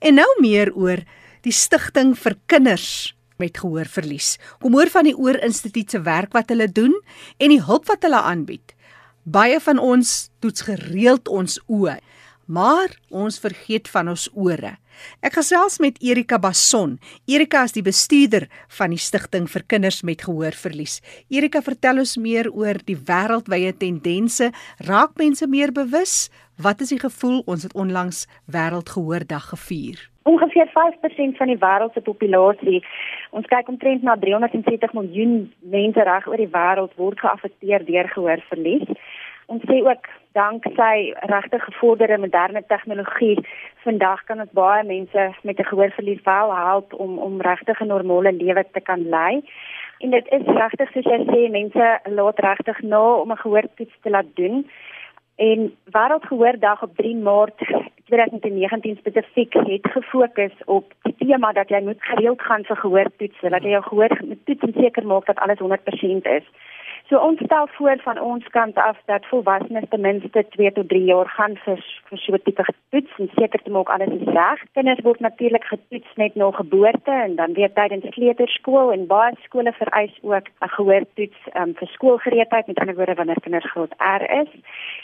En 0.00 0.18
nou 0.20 0.28
meer 0.40 0.72
oor 0.74 1.02
die 1.42 1.54
stigting 1.54 2.14
vir 2.18 2.36
kinders 2.46 3.14
met 3.42 3.58
gehoorverlies. 3.58 4.36
Kom 4.62 4.76
hoor 4.78 4.90
van 4.92 5.08
die 5.08 5.16
Oor 5.18 5.38
Instituut 5.42 5.90
se 5.90 6.02
werk 6.06 6.34
wat 6.36 6.52
hulle 6.52 6.68
doen 6.70 6.94
en 7.38 7.50
die 7.50 7.62
hulp 7.62 7.88
wat 7.90 8.06
hulle 8.06 8.20
aanbied. 8.22 8.74
Baie 9.22 9.58
van 9.62 9.78
ons 9.78 10.30
toets 10.42 10.66
gereeld 10.66 11.30
ons 11.30 11.58
oë, 11.70 11.98
maar 12.46 12.94
ons 13.10 13.40
vergeet 13.40 13.88
van 13.92 14.08
ons 14.12 14.28
ore. 14.34 14.76
Ek 15.24 15.36
gesels 15.38 15.78
met 15.82 15.98
Erika 16.04 16.38
Bason. 16.38 16.98
Erika 17.30 17.62
is 17.66 17.74
die 17.76 17.84
bestuurder 17.84 18.48
van 18.78 18.92
die 18.94 19.00
Stichting 19.00 19.48
vir 19.50 19.64
Kinders 19.66 20.02
met 20.06 20.24
Gehoorverlies. 20.26 21.00
Erika, 21.32 21.62
vertel 21.64 22.02
ons 22.02 22.16
meer 22.20 22.50
oor 22.52 22.80
die 22.86 22.98
wêreldwye 22.98 23.72
tendense. 23.78 24.52
Raak 24.88 25.16
mense 25.20 25.48
meer 25.48 25.72
bewus? 25.72 26.30
Wat 26.62 26.80
is 26.84 26.92
die 26.92 27.00
gevoel 27.00 27.42
ons 27.46 27.64
het 27.66 27.74
onlangs 27.74 28.26
Wêreldgehoordag 28.52 29.48
gevier? 29.54 29.98
Ongeveer 30.28 30.68
5% 30.70 31.38
van 31.40 31.50
die 31.50 31.58
wêreld 31.58 31.96
se 31.96 32.00
populasie, 32.06 32.82
ons 33.34 33.48
kyk 33.50 33.68
omtrent 33.72 34.04
na 34.06 34.14
370 34.20 34.92
miljoen 34.94 35.32
mense 35.72 36.04
reg 36.06 36.28
oor 36.30 36.38
die 36.38 36.52
wêreld 36.52 36.92
word 37.00 37.18
geaffekteer 37.24 37.82
deur 37.88 38.06
gehoorverlies. 38.12 38.92
Ons 39.50 39.64
sê 39.66 39.80
ook 39.82 40.06
danksy 40.32 41.12
regte 41.20 41.58
gevorderde 41.58 42.18
moderne 42.18 42.62
tegnologie 42.66 43.38
vandag 43.84 44.24
kan 44.24 44.40
ons 44.40 44.52
baie 44.52 44.84
mense 44.84 45.22
met 45.42 45.58
'n 45.58 45.70
gehoorverlies 45.70 46.22
wel 46.24 46.54
help 46.56 46.94
om 46.94 47.18
om 47.18 47.40
regtig 47.40 47.80
'n 47.80 47.86
normale 47.86 48.32
lewe 48.32 48.64
te 48.72 48.80
kan 48.80 49.08
lei. 49.08 49.42
En 49.98 50.10
dit 50.10 50.26
is 50.30 50.46
regtig 50.46 50.90
soos 50.92 51.04
jy 51.04 51.20
sê 51.26 51.50
mense 51.50 51.98
laat 52.04 52.38
regtig 52.38 52.82
na 52.82 53.14
om 53.22 53.30
'n 53.32 53.44
gehoortoets 53.44 53.96
te 54.02 54.10
laat 54.10 54.30
doen. 54.34 54.66
En 55.36 55.76
Wêreldgehoordag 55.84 56.82
op 56.82 56.96
3 56.96 57.16
Maart 57.16 57.58
2019 58.04 58.96
spesifiek 58.96 59.52
het 59.52 59.86
gefokus 59.90 60.52
op 60.64 60.92
die 61.02 61.14
tema 61.18 61.52
dat 61.52 61.68
jy 61.68 61.80
moet 61.82 62.02
gereeld 62.02 62.42
gaan 62.42 62.64
vir 62.64 62.76
gehoortoets, 62.76 63.40
dat 63.40 63.62
jy 63.62 63.68
jou 63.68 63.82
gehoor 63.82 64.18
moet 64.28 64.44
toets 64.44 64.62
en 64.62 64.74
seker 64.76 65.06
maak 65.06 65.26
dat 65.26 65.38
alles 65.38 65.58
100% 65.58 66.26
is. 66.26 66.46
So 67.12 67.18
ons 67.20 67.40
stel 67.44 67.66
voor 67.76 67.98
van 68.02 68.18
ons 68.20 68.46
kant 68.48 68.76
af 68.76 68.96
dat 69.04 69.26
volwassenes 69.26 69.84
ten 69.88 70.00
minste 70.00 70.46
2 70.48 70.72
tot 70.72 70.88
3 70.88 71.04
jaar 71.04 71.28
gaan 71.28 71.56
vir 71.64 71.80
vir 72.08 72.18
so 72.18 72.32
'n 72.32 72.42
tipe 72.44 72.64
getoets 72.64 73.12
en 73.18 73.28
seker 73.36 73.60
te 73.62 73.70
maak 73.70 73.88
alles 73.88 74.08
is 74.08 74.32
reg. 74.36 74.60
Kinders 74.72 75.02
word 75.02 75.20
natuurlik 75.20 75.64
getoets 75.64 76.12
net 76.16 76.34
na 76.34 76.50
geboorte 76.50 77.10
en 77.10 77.36
dan 77.36 77.52
weer 77.52 77.72
tydens 77.72 78.08
kleuterskool 78.14 78.92
en 78.92 79.06
baie 79.06 79.34
skole 79.44 79.72
vereis 79.72 80.18
ook 80.22 80.46
'n 80.48 80.68
gehoortoets 80.76 81.40
um, 81.54 81.74
vir 81.74 81.88
skoolgereedheid 81.88 82.66
met 82.66 82.78
ander 82.78 82.94
woorde 82.94 83.14
wanneer 83.14 83.40
kinders 83.40 83.70
graad 83.70 83.94
R 83.98 84.22
is. 84.40 84.50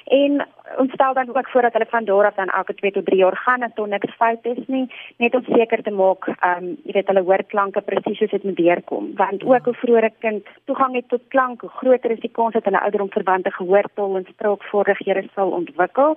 En 0.05 0.47
ons 0.77 0.93
stel 0.93 1.15
dan 1.15 1.29
ook 1.29 1.49
voor 1.49 1.63
dat 1.63 1.73
hulle 1.73 1.87
van 1.91 2.05
daar 2.05 2.27
af 2.27 2.35
dan 2.35 2.49
elke 2.49 2.75
2 2.75 2.91
tot 2.91 3.05
3 3.05 3.19
jaar 3.19 3.37
gaan 3.37 3.63
en 3.63 3.73
tot 3.75 3.89
niks 3.89 4.15
fout 4.15 4.45
is 4.45 4.67
nie, 4.67 4.91
net 5.17 5.35
om 5.35 5.45
seker 5.45 5.83
te 5.83 5.91
maak, 5.91 6.27
ehm 6.27 6.65
um, 6.65 6.77
jy 6.85 6.93
weet 6.93 7.07
hulle 7.07 7.23
hoor 7.23 7.45
klanke 7.47 7.81
presies 7.81 8.19
soos 8.19 8.31
dit 8.31 8.45
moet 8.45 8.57
deurkom. 8.57 9.13
Want 9.15 9.45
ook 9.45 9.65
hoe 9.65 9.75
vroeër 9.75 10.05
'n 10.05 10.15
kind 10.19 10.47
toegang 10.65 10.95
het 10.95 11.09
tot 11.09 11.23
klank, 11.29 11.61
hoe 11.61 11.71
groter 11.99 12.15
is 12.15 12.23
die 12.23 12.33
kans 12.33 12.55
dat 12.55 12.65
hulle 12.65 12.81
ouderdom 12.81 13.11
verwante 13.11 13.51
gehoortol 13.51 14.17
en 14.17 14.27
spraakvaardighede 14.29 15.29
sal 15.35 15.51
ontwikkel. 15.51 16.17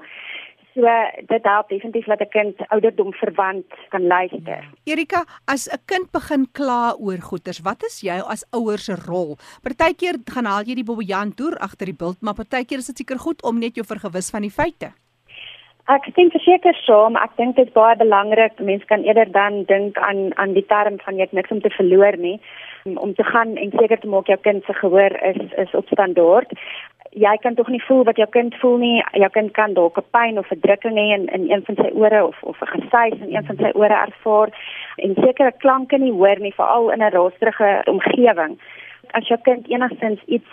So 0.74 0.88
dit 1.28 1.44
help 1.44 1.70
definitief 1.70 2.06
dat 2.06 2.22
'n 2.22 2.30
kind 2.30 2.56
ouderdom 2.70 3.14
verwant 3.14 3.66
kan 3.90 4.08
luister. 4.08 4.64
Erika, 4.86 5.26
as 5.46 5.68
'n 5.68 5.80
kind 5.86 6.12
begin 6.12 6.48
kla 6.52 6.96
oor 7.00 7.20
goeters, 7.20 7.60
wat 7.62 7.84
is 7.84 8.02
jou 8.02 8.22
as 8.30 8.46
ouers 8.52 8.86
se 8.86 8.96
rol? 8.96 9.38
Partykeer 9.62 10.16
gaan 10.34 10.46
haal 10.46 10.64
jy 10.64 10.76
die 10.76 10.84
bobbejaan 10.84 11.34
toer 11.36 11.58
agter 11.60 11.86
die 11.86 11.98
bult, 11.98 12.22
maar 12.22 12.34
partykeer 12.34 12.78
is 12.78 12.88
dit 12.88 12.98
seker 12.98 13.20
goed 13.20 13.44
om 13.44 13.60
net 13.60 13.76
jou 13.76 13.86
vergewis 13.86 14.30
van 14.30 14.42
die 14.42 14.52
feite. 14.52 14.92
Ek 15.88 16.16
dink 16.16 16.32
verseker 16.32 16.76
so, 16.86 17.10
maar 17.10 17.24
ek 17.24 17.38
dink 17.38 17.56
dit 17.56 17.68
is 17.68 17.74
baie 17.74 17.96
belangrik. 17.96 18.60
Mense 18.60 18.86
kan 18.86 19.04
eerder 19.04 19.32
dan 19.32 19.64
dink 19.64 19.98
aan 19.98 20.32
aan 20.38 20.54
die 20.54 20.66
term 20.66 21.00
van 21.00 21.16
jy 21.16 21.22
het 21.22 21.34
niks 21.34 21.52
om 21.52 21.62
te 21.62 21.70
verloor 21.70 22.18
nie. 22.18 22.40
Om 22.84 23.14
te 23.14 23.24
gaan 23.24 23.56
en 23.56 23.72
seker 23.72 24.00
te 24.00 24.08
maak 24.08 24.28
jou 24.28 24.40
kind 24.42 24.64
se 24.64 24.74
gehoor 24.74 25.14
is 25.24 25.54
is 25.58 25.74
op 25.74 25.88
standaard 25.88 26.52
jy 27.12 27.32
kan 27.44 27.56
tog 27.56 27.68
nie 27.68 27.82
voel 27.84 28.04
wat 28.08 28.18
jou 28.18 28.28
kind 28.32 28.56
voel 28.62 28.78
nie. 28.80 29.04
Jou 29.20 29.30
kind 29.36 29.52
kan 29.54 29.74
dalk 29.74 29.98
'n 29.98 30.10
pyn 30.12 30.38
of 30.38 30.52
'n 30.52 30.60
drukking 30.60 30.98
hê 30.98 31.14
in 31.14 31.28
in 31.28 31.52
een 31.52 31.64
van 31.66 31.76
sy 31.76 31.92
ore 31.94 32.26
of 32.26 32.44
of 32.44 32.62
'n 32.62 32.80
gesuis 32.80 33.20
in 33.20 33.36
een 33.36 33.46
van 33.46 33.58
sy 33.58 33.72
ore 33.74 33.94
ervaar 33.94 34.50
en 34.96 35.16
sekere 35.16 35.52
klanke 35.58 35.98
nie 35.98 36.12
hoor 36.12 36.40
nie, 36.40 36.54
veral 36.54 36.92
in 36.92 37.02
'n 37.04 37.12
raasterige 37.12 37.82
omgewing. 37.86 38.60
As 39.12 39.28
jou 39.28 39.40
kind 39.42 39.68
enigstens 39.68 40.20
iets 40.26 40.50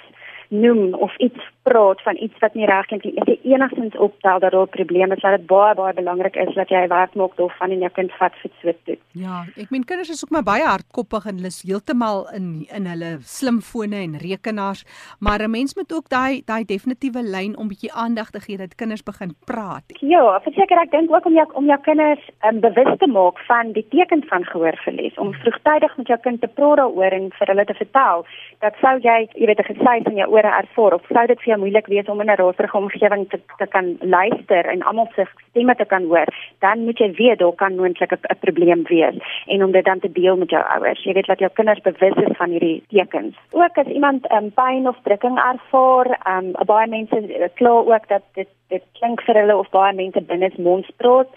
noem 0.48 0.94
of 0.94 1.16
iets 1.16 1.40
praat 1.62 2.02
van 2.02 2.16
iets 2.16 2.38
wat 2.38 2.54
nie 2.54 2.66
reg 2.66 2.86
klink 2.86 3.04
nie, 3.04 3.14
is 3.20 3.26
dit 3.28 3.44
enigstens 3.52 3.96
optel 3.96 4.38
dat 4.38 4.52
daar 4.52 4.66
'n 4.66 4.76
probleem 4.76 5.12
is, 5.12 5.20
dat 5.20 5.36
dit 5.36 5.46
baie 5.46 5.74
baie 5.74 5.94
belangrik 5.94 6.36
is 6.36 6.54
dat 6.54 6.68
jy 6.68 6.88
werk 6.88 7.14
maak 7.14 7.36
daarvan 7.36 7.70
en 7.70 7.78
jou 7.78 7.90
kind 7.90 8.12
vat 8.12 8.32
vir 8.42 8.50
so 8.62 8.72
toe. 8.84 8.96
Ja, 9.12 9.44
ek 9.56 9.70
meen 9.70 9.84
kinders 9.84 10.08
is 10.08 10.24
ook 10.24 10.30
maar 10.30 10.42
baie 10.42 10.64
hardkoppig 10.64 11.26
en 11.26 11.34
hulle 11.34 11.46
is 11.46 11.62
heeltemal 11.62 12.28
in 12.34 12.66
in 12.72 12.86
hulle 12.86 13.18
slimfone 13.20 13.96
en 13.96 14.16
rekenaars, 14.16 14.84
maar 15.20 15.42
'n 15.42 15.50
mens 15.50 15.74
moet 15.74 15.92
ook 15.92 16.08
daai 16.08 16.42
daai 16.44 16.64
definitiewe 16.64 17.22
lyn 17.22 17.56
om 17.56 17.68
bietjie 17.68 17.92
aandag 17.92 18.30
te 18.30 18.40
gee 18.40 18.56
dat 18.56 18.74
kinders 18.74 19.02
begin 19.02 19.34
praat. 19.44 19.84
Ja, 20.00 20.40
verseker 20.40 20.78
ek 20.78 20.90
dink 20.90 21.14
ook 21.14 21.26
om 21.26 21.34
jou 21.34 21.46
om 21.52 21.66
jou 21.66 21.80
kinders 21.80 22.30
um, 22.46 22.60
bewus 22.60 22.98
te 22.98 23.06
maak 23.06 23.38
van 23.38 23.72
die 23.72 23.86
tekens 23.88 24.26
van 24.28 24.44
gehoorverlies, 24.44 25.18
om 25.18 25.32
vroegtydig 25.32 25.96
met 25.96 26.06
jou 26.06 26.18
kind 26.20 26.40
te 26.40 26.48
praat 26.48 26.76
daaroor 26.76 27.12
en 27.12 27.30
vir 27.38 27.46
hulle 27.46 27.64
te 27.64 27.74
vertel 27.74 28.24
dat 28.64 28.74
sou 28.82 28.98
jy, 29.00 29.28
jy 29.34 29.46
weet, 29.46 29.60
'n 29.60 29.74
gesuis 29.74 30.04
in 30.10 30.16
jou 30.16 30.28
ore 30.38 30.52
ervaar 30.60 30.96
of 30.96 31.06
sou 31.12 31.26
dit 31.30 31.40
vir 31.44 31.52
jou 31.52 31.58
moeilik 31.62 31.86
wees 31.92 32.08
om 32.12 32.20
in 32.20 32.30
'n 32.30 32.38
raserige 32.40 32.76
omgewing 32.76 33.28
te, 33.30 33.38
te 33.58 33.66
kan 33.66 33.96
luister 34.00 34.64
en 34.72 34.82
almal 34.82 35.08
se 35.14 35.24
stemme 35.48 35.74
te 35.74 35.84
kan 35.84 36.04
hoor, 36.10 36.28
dan 36.60 36.84
moet 36.84 36.98
jy 36.98 37.10
weet 37.20 37.38
daar 37.38 37.56
kan 37.62 37.76
moontlik 37.76 38.12
'n 38.12 38.40
probleem 38.40 38.82
wees 38.88 39.16
en 39.46 39.64
om 39.64 39.72
dit 39.72 39.84
dan 39.84 40.00
te 40.00 40.12
deel 40.12 40.36
met 40.36 40.50
jou 40.50 40.62
ouers. 40.74 41.04
Jy 41.04 41.12
weet 41.12 41.26
dat 41.26 41.38
jou 41.38 41.50
kinders 41.54 41.80
bewus 41.80 42.16
is 42.26 42.36
van 42.36 42.50
hierdie 42.50 42.82
tekens. 42.88 43.36
Ook 43.50 43.78
as 43.78 43.86
iemand 43.86 44.32
um, 44.32 44.50
pyn 44.54 44.88
of 44.88 44.96
drukking 45.02 45.38
ervaar, 45.38 46.08
um, 46.32 46.52
baie 46.66 46.88
mense 46.88 47.16
eh, 47.16 47.48
kla 47.54 47.70
ook 47.70 48.08
dat 48.08 48.22
dit 48.34 48.48
dit 48.68 48.84
klink 48.98 49.22
vir 49.24 49.34
hulle 49.34 49.56
of 49.56 49.70
baie 49.70 49.94
mense 49.94 50.20
binne 50.20 50.50
mondspraat. 50.58 51.28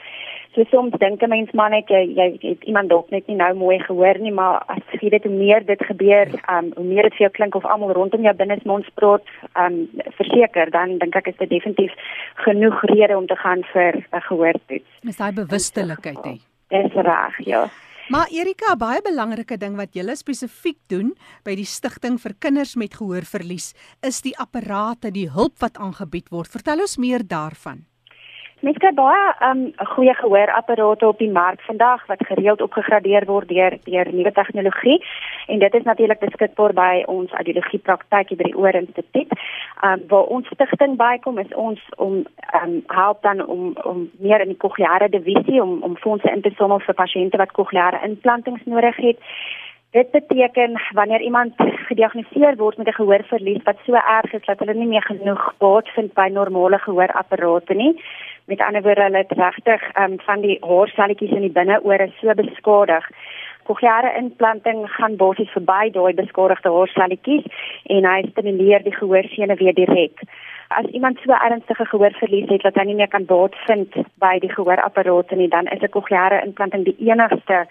So 0.53 0.63
soms 0.69 0.91
dink 0.99 1.21
'n 1.23 1.29
mens 1.29 1.51
maar 1.51 1.69
net 1.69 1.87
jy, 1.87 2.01
jy 2.15 2.37
het 2.41 2.63
iemand 2.63 2.89
dalk 2.89 3.09
net 3.09 3.27
nie 3.27 3.35
nou 3.35 3.53
mooi 3.55 3.79
gehoor 3.79 4.19
nie, 4.19 4.31
maar 4.31 4.63
as 4.67 4.83
jy 4.99 5.09
dit 5.09 5.23
hoe 5.23 5.31
meer 5.31 5.65
dit 5.65 5.83
gebeur, 5.85 6.27
um, 6.49 6.71
hoe 6.75 6.83
meer 6.83 7.03
dit 7.03 7.13
vir 7.13 7.25
jou 7.27 7.29
klink 7.29 7.55
of 7.55 7.65
almal 7.65 7.93
rondom 7.93 8.21
jou 8.21 8.33
binnesmond 8.35 8.85
spraak, 8.85 9.23
um 9.55 9.87
verseker, 10.17 10.71
dan 10.71 10.97
dink 10.97 11.15
ek 11.15 11.27
is 11.27 11.37
dit 11.37 11.49
definitief 11.49 11.91
genoeg 12.35 12.81
rede 12.81 13.17
om 13.17 13.27
te 13.27 13.35
gaan 13.35 13.63
vir 13.73 13.95
'n 13.95 14.21
gehoortoets. 14.21 14.91
Is 15.07 15.17
daai 15.17 15.31
bewustelikheid 15.31 16.25
hè? 16.25 16.35
Dis 16.67 16.93
reg, 16.93 17.45
ja. 17.45 17.69
Maar 18.09 18.27
Erika, 18.27 18.75
baie 18.75 19.01
belangrike 19.01 19.57
ding 19.57 19.77
wat 19.77 19.93
julle 19.93 20.15
spesifiek 20.15 20.77
doen 20.87 21.13
by 21.45 21.55
die 21.55 21.65
stigting 21.65 22.17
vir 22.19 22.33
kinders 22.39 22.75
met 22.75 22.93
gehoorverlies, 22.93 23.73
is 24.03 24.21
die 24.21 24.33
apparate, 24.37 25.11
die 25.11 25.29
hulp 25.29 25.59
wat 25.59 25.77
aangebied 25.77 26.27
word. 26.29 26.51
Vertel 26.51 26.79
ons 26.79 26.97
meer 26.97 27.23
daarvan. 27.23 27.85
Mens 28.61 28.77
kry 28.77 28.91
baie 28.93 29.21
um 29.41 29.61
goeie 29.95 30.13
gehoorapparate 30.13 31.07
op 31.07 31.17
die 31.17 31.31
mark 31.33 31.61
vandag 31.65 32.03
wat 32.05 32.19
gereeld 32.29 32.61
opgegradeer 32.61 33.25
word 33.25 33.49
deur 33.49 33.73
deur 33.87 34.11
nuwe 34.13 34.31
tegnologie 34.37 34.99
en 35.47 35.59
dit 35.63 35.77
is 35.79 35.87
natuurlik 35.87 36.19
beskikbaar 36.21 36.75
by 36.77 36.91
ons 37.09 37.33
audiologie 37.39 37.79
praktyk 37.87 38.35
by 38.37 38.45
die 38.51 38.57
Oor 38.57 38.77
Instituut. 38.77 39.33
Um 39.81 40.05
waar 40.13 40.29
ons 40.37 40.53
stigting 40.53 40.93
bykom 40.99 41.41
is 41.41 41.57
ons 41.57 41.81
om 41.97 42.21
um 42.61 42.77
help 42.93 43.25
dan 43.25 43.41
om 43.45 43.73
om 43.93 44.05
meer 44.19 44.45
in 44.45 44.53
die 44.53 44.61
kokleaire 44.65 45.09
divisie 45.09 45.57
om 45.63 45.81
om 45.81 45.97
fondse 46.05 46.29
in 46.29 46.45
te 46.45 46.53
samel 46.61 46.85
vir 46.85 46.99
pasiënte 47.01 47.41
wat 47.41 47.57
kokleaire 47.57 48.05
implantings 48.05 48.69
nodig 48.69 49.01
het. 49.07 49.17
Dit 49.91 50.11
beteken 50.11 50.81
wanneer 50.93 51.21
iemand 51.21 51.53
gediagnoseer 51.57 52.55
word 52.55 52.77
met 52.77 52.87
'n 52.87 52.99
gehoorverlies 52.99 53.63
wat 53.63 53.77
so 53.85 53.93
erg 53.93 54.33
is 54.33 54.45
dat 54.45 54.59
hulle 54.59 54.73
nie 54.73 54.87
meer 54.87 55.03
genoeg 55.03 55.53
baat 55.57 55.87
vind 55.89 56.13
by 56.13 56.27
normale 56.31 56.79
gehoorapparate 56.79 57.73
nie. 57.73 58.03
Met 58.45 58.61
ander 58.61 58.81
woorde, 58.81 59.01
hulle 59.01 59.17
het 59.17 59.31
regtig 59.31 59.81
um, 59.97 60.19
van 60.19 60.41
die 60.41 60.57
haarselletjies 60.61 61.31
in 61.31 61.41
die 61.41 61.51
binneore 61.51 62.11
so 62.21 62.33
beskadig. 62.33 63.09
Kokleaire 63.63 64.15
implanting 64.17 64.89
gaan 64.91 65.15
basies 65.15 65.51
verby 65.51 65.91
daai 65.91 66.13
beskadigde 66.13 66.69
haarselletjies 66.69 67.45
en 67.83 68.05
hy 68.05 68.21
stimuleer 68.29 68.83
die 68.83 68.95
gehoorsene 68.95 69.55
weer 69.55 69.73
direk. 69.73 70.19
As 70.67 70.85
iemand 70.85 71.19
so 71.19 71.31
ernstige 71.31 71.85
gehoorverlies 71.85 72.49
het 72.49 72.61
dat 72.61 72.75
hy 72.75 72.83
nie 72.83 72.95
meer 72.95 73.11
kan 73.11 73.25
baat 73.25 73.55
vind 73.67 73.93
by 74.15 74.39
die 74.39 74.53
gehoorapparate 74.53 75.35
nie, 75.35 75.49
dan 75.49 75.65
is 75.67 75.81
'n 75.81 75.89
kokleaire 75.89 76.41
implanting 76.45 76.83
die 76.85 76.99
enigste 76.99 77.67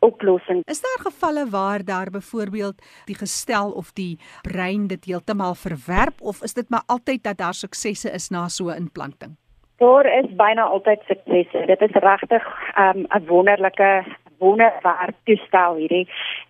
oplossing. 0.00 0.62
Is 0.64 0.80
daar 0.80 1.00
gevalle 1.02 1.46
waar 1.50 1.84
daar 1.84 2.10
byvoorbeeld 2.10 2.82
die 3.04 3.14
gestel 3.14 3.70
of 3.70 3.92
die 3.92 4.18
brein 4.42 4.86
dit 4.86 5.04
heeltemal 5.04 5.54
verwerp 5.54 6.20
of 6.20 6.42
is 6.42 6.54
dit 6.54 6.68
maar 6.68 6.82
altyd 6.86 7.22
dat 7.22 7.36
daar 7.36 7.54
suksesse 7.54 8.10
is 8.10 8.28
na 8.28 8.48
so 8.48 8.68
'n 8.68 8.76
implanting? 8.76 9.36
Daar 9.76 10.06
is 10.06 10.34
byna 10.36 10.62
altyd 10.62 11.00
suksesse. 11.06 11.66
Dit 11.66 11.80
is 11.80 11.92
regtig 11.92 12.44
um, 12.78 13.00
'n 13.00 13.16
um, 13.16 13.26
wonderlike 13.26 14.04
wonderwerk 14.40 15.16
toestel 15.28 15.76
hierdie 15.80 16.06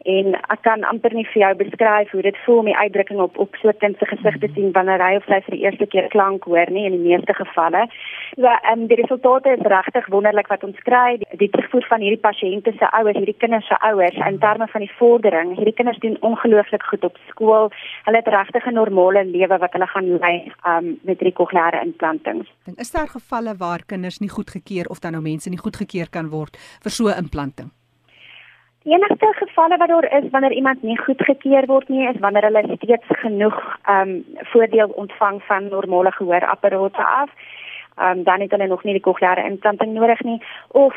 en 0.08 0.34
ek 0.34 0.62
kan 0.62 0.84
amper 0.88 1.14
nie 1.14 1.26
vir 1.32 1.42
jou 1.42 1.52
beskryf 1.60 2.12
hoe 2.14 2.22
dit 2.22 2.36
voel 2.44 2.62
om 2.62 2.70
die 2.70 2.76
uitdrukking 2.76 3.20
op 3.20 3.38
op 3.38 3.56
so 3.60 3.68
'n 3.68 3.80
kind 3.82 3.98
se 3.98 4.06
gesig 4.06 4.38
te 4.40 4.48
sien 4.54 4.72
wanneer 4.72 5.02
hy 5.06 5.16
of 5.16 5.24
sy 5.24 5.40
vir 5.46 5.54
die 5.56 5.64
eerste 5.64 5.86
keer 5.86 6.08
klank 6.08 6.44
hoor 6.44 6.70
nie 6.70 6.86
in 6.86 6.92
die 6.92 7.08
meeste 7.08 7.34
gevalle. 7.34 7.86
So 8.36 8.46
ehm 8.46 8.80
um, 8.80 8.86
die 8.86 9.00
resultate 9.02 9.50
is 9.50 9.66
regtig 9.74 10.06
wonderlik 10.06 10.48
wat 10.48 10.64
ons 10.64 10.78
kry. 10.88 11.16
Die, 11.16 11.38
die 11.42 11.50
terugvoer 11.50 11.86
van 11.88 12.00
hierdie 12.00 12.24
pasiënte 12.28 12.72
se 12.78 12.90
ouers, 12.98 13.16
hierdie 13.16 13.40
kinders 13.42 13.66
se 13.66 13.76
ouers 13.80 14.16
in 14.28 14.38
terme 14.38 14.66
van 14.66 14.80
die 14.80 14.92
vordering. 14.98 15.56
Hierdie 15.56 15.74
kinders 15.74 15.98
doen 15.98 16.16
ongelooflik 16.20 16.82
goed 16.82 17.04
op 17.04 17.16
skool. 17.28 17.70
Hulle 18.04 18.16
het 18.22 18.28
regtig 18.28 18.66
'n 18.66 18.74
normale 18.74 19.24
lewe 19.24 19.58
wat 19.58 19.72
hulle 19.72 19.86
gaan 19.86 20.18
lei 20.18 20.36
ehm 20.64 20.76
um, 20.76 20.98
met 21.02 21.18
hierdie 21.18 21.38
kokleaire 21.40 21.80
implantings. 21.84 22.48
Dink 22.64 22.78
is 22.78 22.90
daar 22.90 23.08
gevalle 23.08 23.54
waar 23.56 23.84
kinders 23.86 24.18
nie 24.18 24.28
goedgekeur 24.28 24.86
of 24.88 24.98
dan 24.98 25.12
nou 25.12 25.22
mense 25.22 25.48
nie 25.48 25.58
goedgekeur 25.58 26.08
kan 26.10 26.28
word 26.28 26.56
vir 26.82 26.90
so 26.90 27.04
'n 27.08 27.18
implanting? 27.18 27.79
Die 28.82 28.92
enigste 28.94 29.32
gevalle 29.36 29.76
wat 29.76 29.88
daar 29.88 30.06
is 30.18 30.30
wanneer 30.30 30.52
iemand 30.52 30.82
nie 30.82 30.98
goedgekeur 30.98 31.66
word 31.66 31.88
nie, 31.88 32.08
is 32.08 32.20
wanneer 32.20 32.46
hulle 32.48 32.76
steeds 32.76 33.10
genoeg 33.22 33.58
ehm 33.82 34.08
um, 34.08 34.24
voordeel 34.52 34.88
ontvang 35.02 35.42
van 35.48 35.68
normale 35.68 36.12
gehoorapparate 36.12 37.04
af. 37.04 37.30
Ehm 37.96 38.18
um, 38.18 38.22
dan 38.24 38.40
het 38.40 38.50
hulle 38.50 38.66
nog 38.66 38.84
nie 38.84 38.92
die 38.92 39.02
kokleaire 39.08 39.44
implanting 39.44 39.92
nodig 39.92 40.22
nie 40.22 40.42
of 40.68 40.94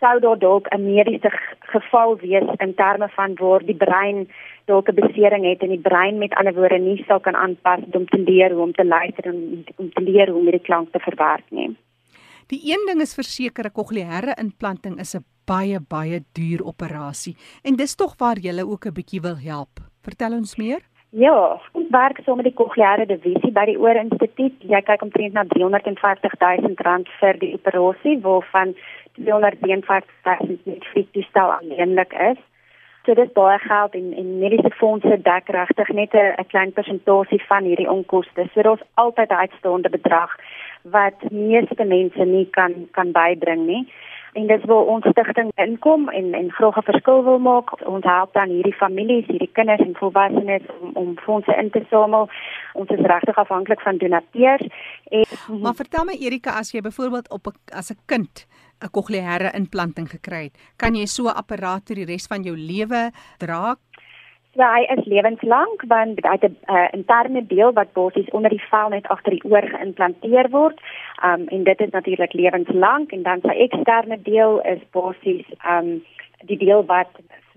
sou 0.00 0.18
daar 0.20 0.38
dalk 0.38 0.66
'n 0.74 0.84
mediese 0.84 1.30
geval 1.58 2.16
wees 2.16 2.48
in 2.56 2.74
terme 2.74 3.08
van 3.08 3.34
waar 3.34 3.64
die 3.64 3.80
brein 3.84 4.28
dalk 4.64 4.88
'n 4.88 5.00
besering 5.02 5.44
het 5.44 5.62
en 5.62 5.68
die 5.68 5.86
brein 5.88 6.18
met 6.18 6.34
ander 6.34 6.54
woorde 6.54 6.78
nie 6.78 7.04
sou 7.06 7.20
kan 7.20 7.36
aanpas 7.36 7.80
om 7.92 8.06
te 8.06 8.18
leer 8.18 8.50
hoe 8.52 8.62
om 8.62 8.72
te 8.72 8.84
luister 8.84 9.24
en 9.24 9.64
om 9.76 9.92
te 9.92 10.02
leer 10.02 10.28
hoe 10.28 10.40
om 10.40 10.50
die 10.50 10.66
klank 10.68 10.92
te 10.92 10.98
verwerk 10.98 11.48
nie. 11.48 11.76
Die 12.46 12.60
een 12.70 12.86
ding 12.86 13.00
is 13.00 13.14
verseker 13.14 13.66
'n 13.66 13.72
kokleaire 13.72 14.34
implanting 14.38 14.98
is 14.98 15.14
'n 15.14 15.24
baie 15.46 15.80
baie 15.80 16.24
duur 16.32 16.64
operasie 16.64 17.36
en 17.62 17.76
dis 17.76 17.94
tog 17.94 18.14
waar 18.18 18.38
jy 18.38 18.62
ook 18.62 18.86
'n 18.86 18.92
bietjie 18.92 19.20
wil 19.20 19.36
help. 19.36 19.80
Vertel 20.02 20.32
ons 20.32 20.56
meer. 20.56 20.80
Ja, 21.10 21.60
ons 21.72 21.90
werk 21.90 22.20
saam 22.24 22.36
met 22.36 22.46
die 22.48 22.54
kokleaire 22.54 23.06
divisie 23.06 23.50
by 23.52 23.66
die 23.68 23.78
Oor 23.78 23.98
Instituut. 24.00 24.54
Jy 24.64 24.80
kyk 24.80 25.02
omtrent 25.02 25.34
na 25.36 25.44
350 25.44 26.38
000 26.40 26.74
rand 26.86 27.08
vir 27.20 27.38
die 27.38 27.52
operasie 27.54 28.14
waarvan 28.22 28.72
251 29.18 30.08
000 30.24 30.58
met 30.64 30.84
fietstel 30.94 31.52
alleenlik 31.52 32.12
is. 32.30 32.40
So 33.04 33.14
dit 33.14 33.26
is 33.28 33.34
baie 33.34 33.58
geld 33.58 33.94
en 33.98 34.12
en 34.22 34.38
mediese 34.38 34.70
fondse 34.78 35.16
dek 35.22 35.48
regtig 35.56 35.88
net 36.00 36.14
'n 36.14 36.48
klein 36.48 36.72
persentasie 36.72 37.42
van 37.48 37.64
hierdie 37.64 37.90
onkoste. 37.90 38.48
So 38.54 38.62
daar's 38.62 38.88
altyd 38.94 39.30
'n 39.30 39.42
uitstaande 39.44 39.90
bedrag 39.90 40.30
wat 40.82 41.30
meeste 41.30 41.84
mense 41.84 42.24
nie 42.24 42.46
kan 42.50 42.88
kan 42.90 43.12
bydring 43.12 43.66
nie. 43.66 43.84
En 44.32 44.46
dis 44.48 44.64
waar 44.64 44.88
ons 44.88 45.06
stigting 45.10 45.50
inkom 45.60 46.08
en 46.08 46.34
en 46.34 46.50
graag 46.50 46.76
'n 46.76 46.88
verskil 46.90 47.24
wil 47.24 47.38
maak. 47.38 47.86
Ons 47.86 48.04
help 48.04 48.32
dan 48.32 48.48
hierdie 48.48 48.74
families, 48.74 49.26
hierdie 49.26 49.52
kinders 49.52 49.80
en 49.80 49.96
volwassenes 49.96 50.62
om 50.80 50.90
om 50.94 51.18
fondse 51.18 51.54
in 51.56 51.70
te 51.70 51.84
samel. 51.90 52.28
Ons 52.72 52.88
is 52.88 53.06
regtig 53.12 53.36
afhanklik 53.36 53.80
van 53.80 53.96
donateurs. 53.96 54.66
En 55.04 55.24
Maar 55.60 55.74
vertel 55.74 56.04
my 56.04 56.16
Erika, 56.20 56.50
as 56.50 56.72
jy 56.72 56.80
byvoorbeeld 56.80 57.30
op 57.30 57.46
'n 57.46 57.76
as 57.76 57.90
'n 57.90 57.98
kind 58.06 58.46
'n 58.80 58.90
kokleaire 58.90 59.50
implanting 59.54 60.10
gekry 60.10 60.42
het, 60.42 60.58
kan 60.76 60.94
jy 60.94 61.06
so 61.06 61.22
'n 61.22 61.36
apparaat 61.36 61.82
vir 61.86 61.96
die 61.96 62.10
res 62.12 62.26
van 62.26 62.42
jou 62.42 62.56
lewe 62.56 63.10
dra? 63.38 63.76
So 64.52 64.60
hy 64.60 64.82
is 64.92 65.06
lewenslank 65.08 65.84
want 65.88 66.18
hy 66.28 66.32
het 66.36 66.44
'n 66.44 66.56
uh, 66.68 66.88
interne 66.92 67.42
deel 67.46 67.72
wat 67.72 67.92
basies 67.92 68.28
onder 68.36 68.50
die 68.50 68.64
vel 68.70 68.88
net 68.88 69.06
agter 69.08 69.32
die 69.32 69.44
oor 69.48 69.64
geïmplanteer 69.74 70.50
word. 70.50 70.80
Um 71.24 71.48
en 71.48 71.64
dit 71.64 71.80
is 71.80 71.90
natuurlik 71.90 72.32
lewenslank 72.32 73.12
en 73.12 73.22
dan 73.22 73.40
sy 73.40 73.54
eksterne 73.66 74.18
deel 74.22 74.60
is 74.74 74.82
basies 74.90 75.48
um 75.76 76.04
die 76.44 76.58
deel 76.58 76.84
wat 76.84 77.08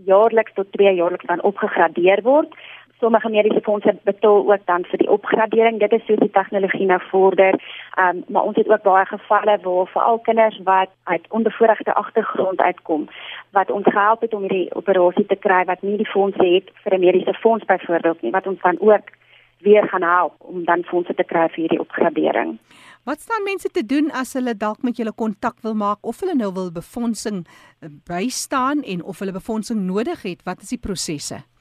jaarliks 0.06 0.54
tot 0.54 0.72
2 0.72 0.96
jaarliks 0.96 1.26
dan 1.26 1.42
opgegradeer 1.42 2.22
word 2.24 2.56
sommige 3.00 3.30
mediese 3.30 3.62
fondse 3.62 3.98
betaal 4.04 4.52
ook 4.52 4.66
dan 4.66 4.86
vir 4.86 4.98
die 4.98 5.10
opgradering. 5.10 5.80
Dit 5.80 5.92
is 5.92 6.06
soos 6.06 6.20
die 6.20 6.32
tegnologie 6.32 6.86
nou 6.86 7.02
vorder. 7.10 7.60
Ehm 7.96 8.18
um, 8.18 8.24
maar 8.28 8.44
ons 8.44 8.56
het 8.56 8.70
ook 8.70 8.84
baie 8.84 9.06
gevalle 9.06 9.58
waar 9.62 9.88
veral 9.88 10.20
kinders 10.20 10.60
wat 10.64 10.90
uit 11.04 11.26
onbevoorregte 11.30 11.94
agtergrond 11.94 12.60
uitkom 12.60 13.08
wat 13.52 13.72
ons 13.72 13.86
gehelp 13.86 14.22
het 14.22 14.34
om 14.34 14.42
hierdie 14.42 14.76
operasie 14.76 15.26
te 15.26 15.36
kry 15.36 15.64
wat 15.66 15.82
nie 15.82 15.98
die 15.98 16.12
fonds 16.14 16.38
het 16.38 16.72
vir 16.84 16.94
'n 16.94 17.06
mediese 17.06 17.34
fonds 17.34 17.66
byvoorbeeld 17.66 18.22
nie 18.22 18.32
wat 18.32 18.48
ons 18.48 18.62
dan 18.62 18.78
ook 18.80 19.06
weer 19.60 19.88
gaan 19.88 20.02
help 20.02 20.34
om 20.38 20.66
dan 20.66 20.84
fondse 20.84 21.14
te 21.14 21.24
kry 21.24 21.48
vir 21.48 21.62
hierdie 21.64 21.80
opgradering. 21.80 22.58
Wat 23.04 23.22
staan 23.22 23.44
mense 23.44 23.70
te 23.70 23.86
doen 23.86 24.12
as 24.12 24.34
hulle 24.34 24.56
dalk 24.58 24.82
met 24.82 24.98
julle 24.98 25.14
kontak 25.14 25.58
wil 25.62 25.74
maak 25.74 25.98
of 26.02 26.20
hulle 26.20 26.36
nou 26.36 26.52
wil 26.54 26.72
befondsing 26.72 27.46
eh, 27.46 27.90
bystaan 28.10 28.82
en 28.82 29.04
of 29.04 29.20
hulle 29.20 29.32
befondsing 29.32 29.80
nodig 29.86 30.22
het? 30.22 30.44
Wat 30.44 30.62
is 30.62 30.70
die 30.70 30.82
prosesse? 30.88 31.55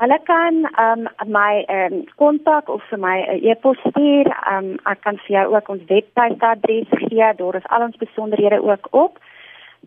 Hulle 0.00 0.16
kan 0.24 0.64
um 0.80 1.04
my 1.28 1.60
um 1.68 2.08
kontak 2.16 2.72
of 2.72 2.80
vir 2.90 2.98
my 2.98 3.20
'n 3.20 3.36
uh, 3.36 3.44
e-pos 3.50 3.78
stuur. 3.88 4.26
Um 4.52 4.66
ek 4.92 4.98
kan 5.04 5.16
vir 5.24 5.32
jou 5.36 5.46
ook 5.56 5.68
ons 5.68 5.84
webtuiste 5.92 6.46
adres 6.46 6.88
gee. 6.88 7.34
Daar 7.40 7.56
is 7.60 7.68
al 7.68 7.82
ons 7.82 8.02
besonderhede 8.04 8.58
ook 8.62 8.86
op. 8.90 9.18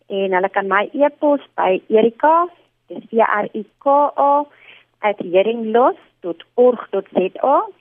en 0.10 0.34
hulle 0.36 0.50
kan 0.50 0.68
my 0.68 0.90
e-pos 0.94 1.42
by 1.56 1.82
Erika, 1.88 2.48
dis 2.88 3.04
E 3.12 3.22
R 3.44 3.48
I 3.54 3.66
K 3.78 4.12
A 4.16 4.46
@heringlos.org.za 5.02 7.79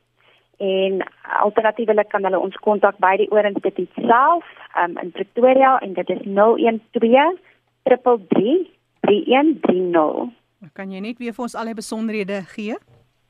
en 0.59 1.03
alternatiefelik 1.43 2.09
kan 2.11 2.25
hulle 2.27 2.39
ons 2.39 2.57
kontak 2.67 2.99
by 3.03 3.17
die 3.21 3.31
Oorinstituut 3.31 3.93
self 4.03 4.45
um, 4.83 4.99
in 5.03 5.11
Pretoria 5.15 5.79
en 5.85 5.93
dit 5.95 6.09
is 6.11 6.23
012 6.27 7.39
333 7.87 8.67
3130. 9.07 10.35
Kan 10.75 10.91
jy 10.91 11.01
net 11.01 11.19
weer 11.23 11.35
vir 11.37 11.45
ons 11.47 11.55
al 11.55 11.67
die 11.71 11.79
besonderhede 11.79 12.43
gee? 12.51 12.75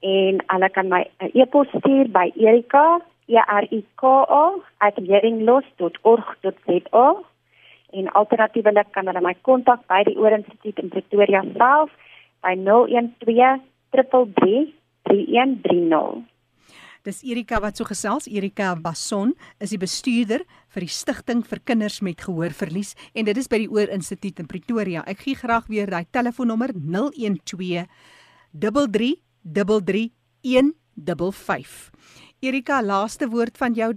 en 0.00 0.40
hulle 0.52 0.68
kan 0.76 0.88
my 0.88 1.02
'n 1.20 1.30
e-pos 1.34 1.68
stuur 1.78 2.08
by 2.08 2.32
Erika, 2.36 3.00
E 3.28 3.36
R 3.36 3.64
I 3.70 3.84
K 3.96 4.02
A 4.28 4.52
@heringlos.org.za 4.96 7.06
en 7.92 8.10
alternatiefelik 8.18 8.92
kan 8.94 9.08
hulle 9.10 9.22
my 9.24 9.34
kontak 9.46 9.86
by 9.90 10.02
die 10.08 10.16
Oor 10.18 10.34
Instituut 10.36 10.78
in 10.82 10.90
Pretoria 10.92 11.42
self 11.56 11.90
by 12.44 12.54
012 12.56 13.62
333 13.92 14.74
3130. 15.10 16.26
Dis 17.00 17.22
Erika 17.24 17.56
wat 17.64 17.78
so 17.80 17.88
gesels. 17.88 18.26
Erika 18.28 18.74
Bason 18.76 19.32
is 19.58 19.72
die 19.72 19.80
bestuurder 19.80 20.42
vir 20.74 20.84
die 20.84 20.92
Stichting 20.92 21.40
vir 21.48 21.62
Kinders 21.64 22.02
met 22.04 22.20
Gehoorverlies 22.20 22.92
en 23.16 23.24
dit 23.24 23.40
is 23.40 23.48
by 23.48 23.62
die 23.62 23.70
Oor 23.72 23.88
Instituut 23.88 24.42
in 24.42 24.48
Pretoria. 24.50 25.00
Ek 25.08 25.24
gee 25.24 25.38
graag 25.38 25.70
weer 25.72 25.88
daai 25.88 26.04
telefoonnommer 26.12 26.74
012 26.76 27.86
333 28.52 30.10
155. 30.44 31.90
Erika, 32.40 32.82
laaste 32.84 33.28
woord 33.32 33.56
van 33.60 33.74
jou. 33.76 33.94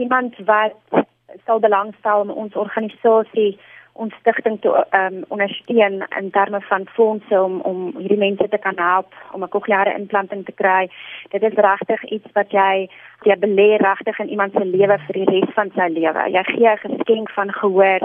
Iemand 0.00 0.36
wat 0.48 1.04
sal 1.46 1.60
belangstel 1.60 2.20
om 2.20 2.30
ons 2.30 2.54
organisasie 2.54 3.58
ons 3.92 4.14
stigting 4.20 4.56
te 4.60 4.70
um, 4.96 5.18
ondersteun 5.28 6.00
in 6.18 6.30
terme 6.30 6.60
van 6.60 6.86
fondse 6.86 7.40
om 7.40 7.60
om 7.68 7.80
hierdie 7.98 8.18
mense 8.18 8.48
te 8.48 8.58
kan 8.58 8.78
help 8.80 9.12
om 9.32 9.42
'n 9.44 9.48
kokleaire 9.48 9.94
implanting 9.94 10.44
te 10.44 10.52
kry. 10.52 10.90
Dit 11.30 11.42
is 11.42 11.54
regtig 11.68 12.04
iets 12.04 12.32
wat 12.32 12.50
jy 12.50 12.88
jy 13.22 13.36
belê 13.36 13.76
regtig 13.76 14.18
in 14.18 14.28
iemand 14.28 14.52
se 14.52 14.64
lewe 14.64 14.98
vir 15.06 15.14
die 15.14 15.30
res 15.34 15.54
van 15.54 15.70
sy 15.74 15.88
lewe. 15.88 16.30
Jy 16.30 16.42
gee 16.42 16.68
'n 16.68 16.78
geskenk 16.78 17.30
van 17.30 17.52
gehoor. 17.52 18.00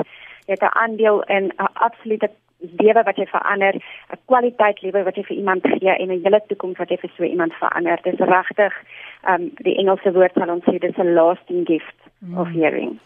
Jy 0.48 0.54
het 0.56 0.64
'n 0.64 0.78
aandeel 0.84 1.22
in 1.24 1.46
'n 1.46 1.72
absolute 1.74 2.30
lewe 2.60 3.04
wat 3.04 3.18
jy 3.18 3.26
verander, 3.26 3.76
'n 3.76 4.20
kwaliteit 4.26 4.82
lewe 4.82 5.04
wat 5.04 5.16
jy 5.16 5.24
vir 5.24 5.38
iemand 5.38 5.62
gee 5.68 5.90
en 5.90 6.10
'n 6.12 6.24
hele 6.24 6.42
toekoms 6.48 6.78
wat 6.78 6.90
jy 6.90 6.98
vir 6.98 7.12
so 7.18 7.24
iemand 7.24 7.54
verander. 7.54 8.00
Dis 8.04 8.20
regtig 8.20 8.74
um 9.28 9.52
die 9.58 9.78
Engelse 9.78 10.14
woord 10.14 10.34
sal 10.34 10.50
ons 10.50 10.64
sê 10.66 10.80
dis 10.80 10.98
'n 10.98 11.14
lasting 11.14 11.66
gift 11.68 12.00
mm. 12.20 12.38
of 12.38 12.48
hearing. 12.48 13.00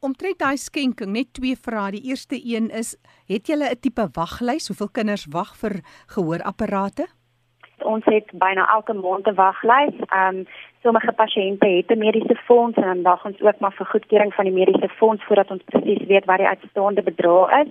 Omtrent 0.00 0.38
daai 0.38 0.56
skenking, 0.56 1.12
net 1.12 1.32
twee 1.34 1.56
vrae. 1.56 1.90
Die 1.90 2.06
eerste 2.10 2.38
een 2.38 2.70
is, 2.70 2.96
het 3.26 3.46
julle 3.46 3.70
'n 3.70 3.80
tipe 3.80 4.08
waglys? 4.14 4.68
Hoeveel 4.68 4.88
kinders 4.88 5.26
wag 5.30 5.56
vir 5.56 5.80
gehoorapparate? 6.06 7.06
Ons 7.82 8.04
het 8.04 8.30
byna 8.32 8.66
elke 8.74 8.92
maand 8.92 9.26
'n 9.26 9.34
waglys. 9.34 9.94
Ehm 10.10 10.36
um, 10.36 10.46
sommige 10.82 11.12
pasiënte 11.12 11.66
het 11.66 11.90
'n 11.90 11.98
mediese 11.98 12.36
fonds 12.46 12.76
en 12.76 12.82
dan 12.82 13.02
wag 13.02 13.24
ons 13.24 13.40
ook 13.40 13.58
maar 13.58 13.72
vir 13.72 13.86
goedkeuring 13.86 14.34
van 14.34 14.44
die 14.44 14.54
mediese 14.54 14.88
fonds 14.88 15.24
voordat 15.24 15.50
ons 15.50 15.62
presies 15.64 16.06
weet 16.06 16.24
wat 16.24 16.38
die 16.38 16.46
uitstaande 16.46 17.02
bedrag 17.02 17.50
is. 17.62 17.68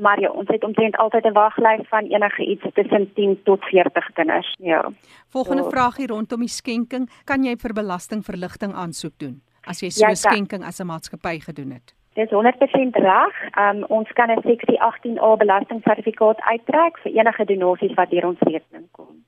Maar 0.00 0.20
ja, 0.20 0.30
ons 0.30 0.48
het 0.48 0.64
omtrent 0.64 0.96
altyd 0.96 1.24
'n 1.24 1.32
waglys 1.32 1.88
van 1.88 2.04
enige 2.04 2.44
iets 2.44 2.64
tussen 2.74 3.12
10 3.14 3.40
tot 3.44 3.64
40 3.64 4.12
kinders. 4.12 4.54
Ja. 4.58 4.90
Volgende 5.28 5.62
so. 5.62 5.70
vraag 5.70 5.96
hier 5.96 6.08
rondom 6.08 6.40
die 6.40 6.48
skenking, 6.48 7.10
kan 7.24 7.44
jy 7.44 7.56
vir 7.56 7.72
belastingverligting 7.72 8.72
aansoek 8.74 9.18
doen? 9.18 9.42
as 9.66 9.82
jy 9.82 9.90
so 9.90 10.06
'n 10.06 10.10
ja, 10.10 10.14
skenking 10.14 10.64
as 10.64 10.80
'n 10.80 10.86
maatskappy 10.86 11.40
gedoen 11.40 11.70
het. 11.70 11.94
Dis 12.14 12.30
100% 12.30 12.96
reg. 12.96 13.34
Um, 13.58 13.84
ons 13.88 14.08
kan 14.12 14.30
'n 14.30 14.42
seksie 14.42 14.78
18A 14.80 15.36
belastingsertifikaat 15.36 16.40
uittrek 16.40 16.98
vir 16.98 17.12
enige 17.12 17.44
donasies 17.44 17.94
wat 17.94 18.10
deur 18.10 18.26
ons 18.26 18.40
rekening 18.40 18.88
kom. 18.90 19.24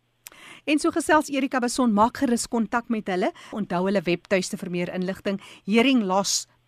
En 0.64 0.78
so 0.78 0.90
gesels 0.90 1.28
Erika 1.28 1.58
Beson 1.58 1.92
maak 1.92 2.16
gerus 2.16 2.48
kontak 2.48 2.88
met 2.88 3.06
hulle. 3.06 3.32
Onthou 3.52 3.84
hulle 3.84 4.00
webtuiste 4.02 4.56
vir 4.56 4.70
meer 4.70 4.94
inligting 4.94 5.40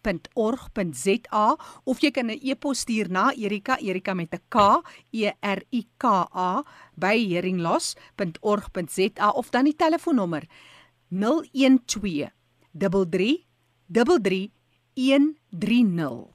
heringlos.org.za 0.04 1.56
of 1.84 2.00
jy 2.00 2.10
kan 2.10 2.30
'n 2.30 2.38
e-pos 2.42 2.78
stuur 2.80 3.10
na 3.10 3.32
Erika 3.32 3.78
Erika 3.80 4.14
met 4.14 4.34
'n 4.34 4.40
K 4.48 4.82
E 5.12 5.30
R 5.40 5.62
I 5.72 5.86
K 5.98 6.28
A 6.32 6.62
by 6.96 7.28
heringlos.org.za 7.28 9.30
of 9.30 9.50
dan 9.50 9.64
die 9.64 9.76
telefoonnommer 9.76 10.46
012 11.10 12.30
33 12.72 13.44
33130. 13.88 16.32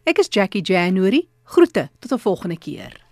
Ek 0.03 0.17
is 0.19 0.27
Jackie 0.29 0.61
January. 0.61 1.27
Groete 1.43 1.89
tot 1.99 2.11
'n 2.11 2.19
volgende 2.19 2.57
keer. 2.57 3.08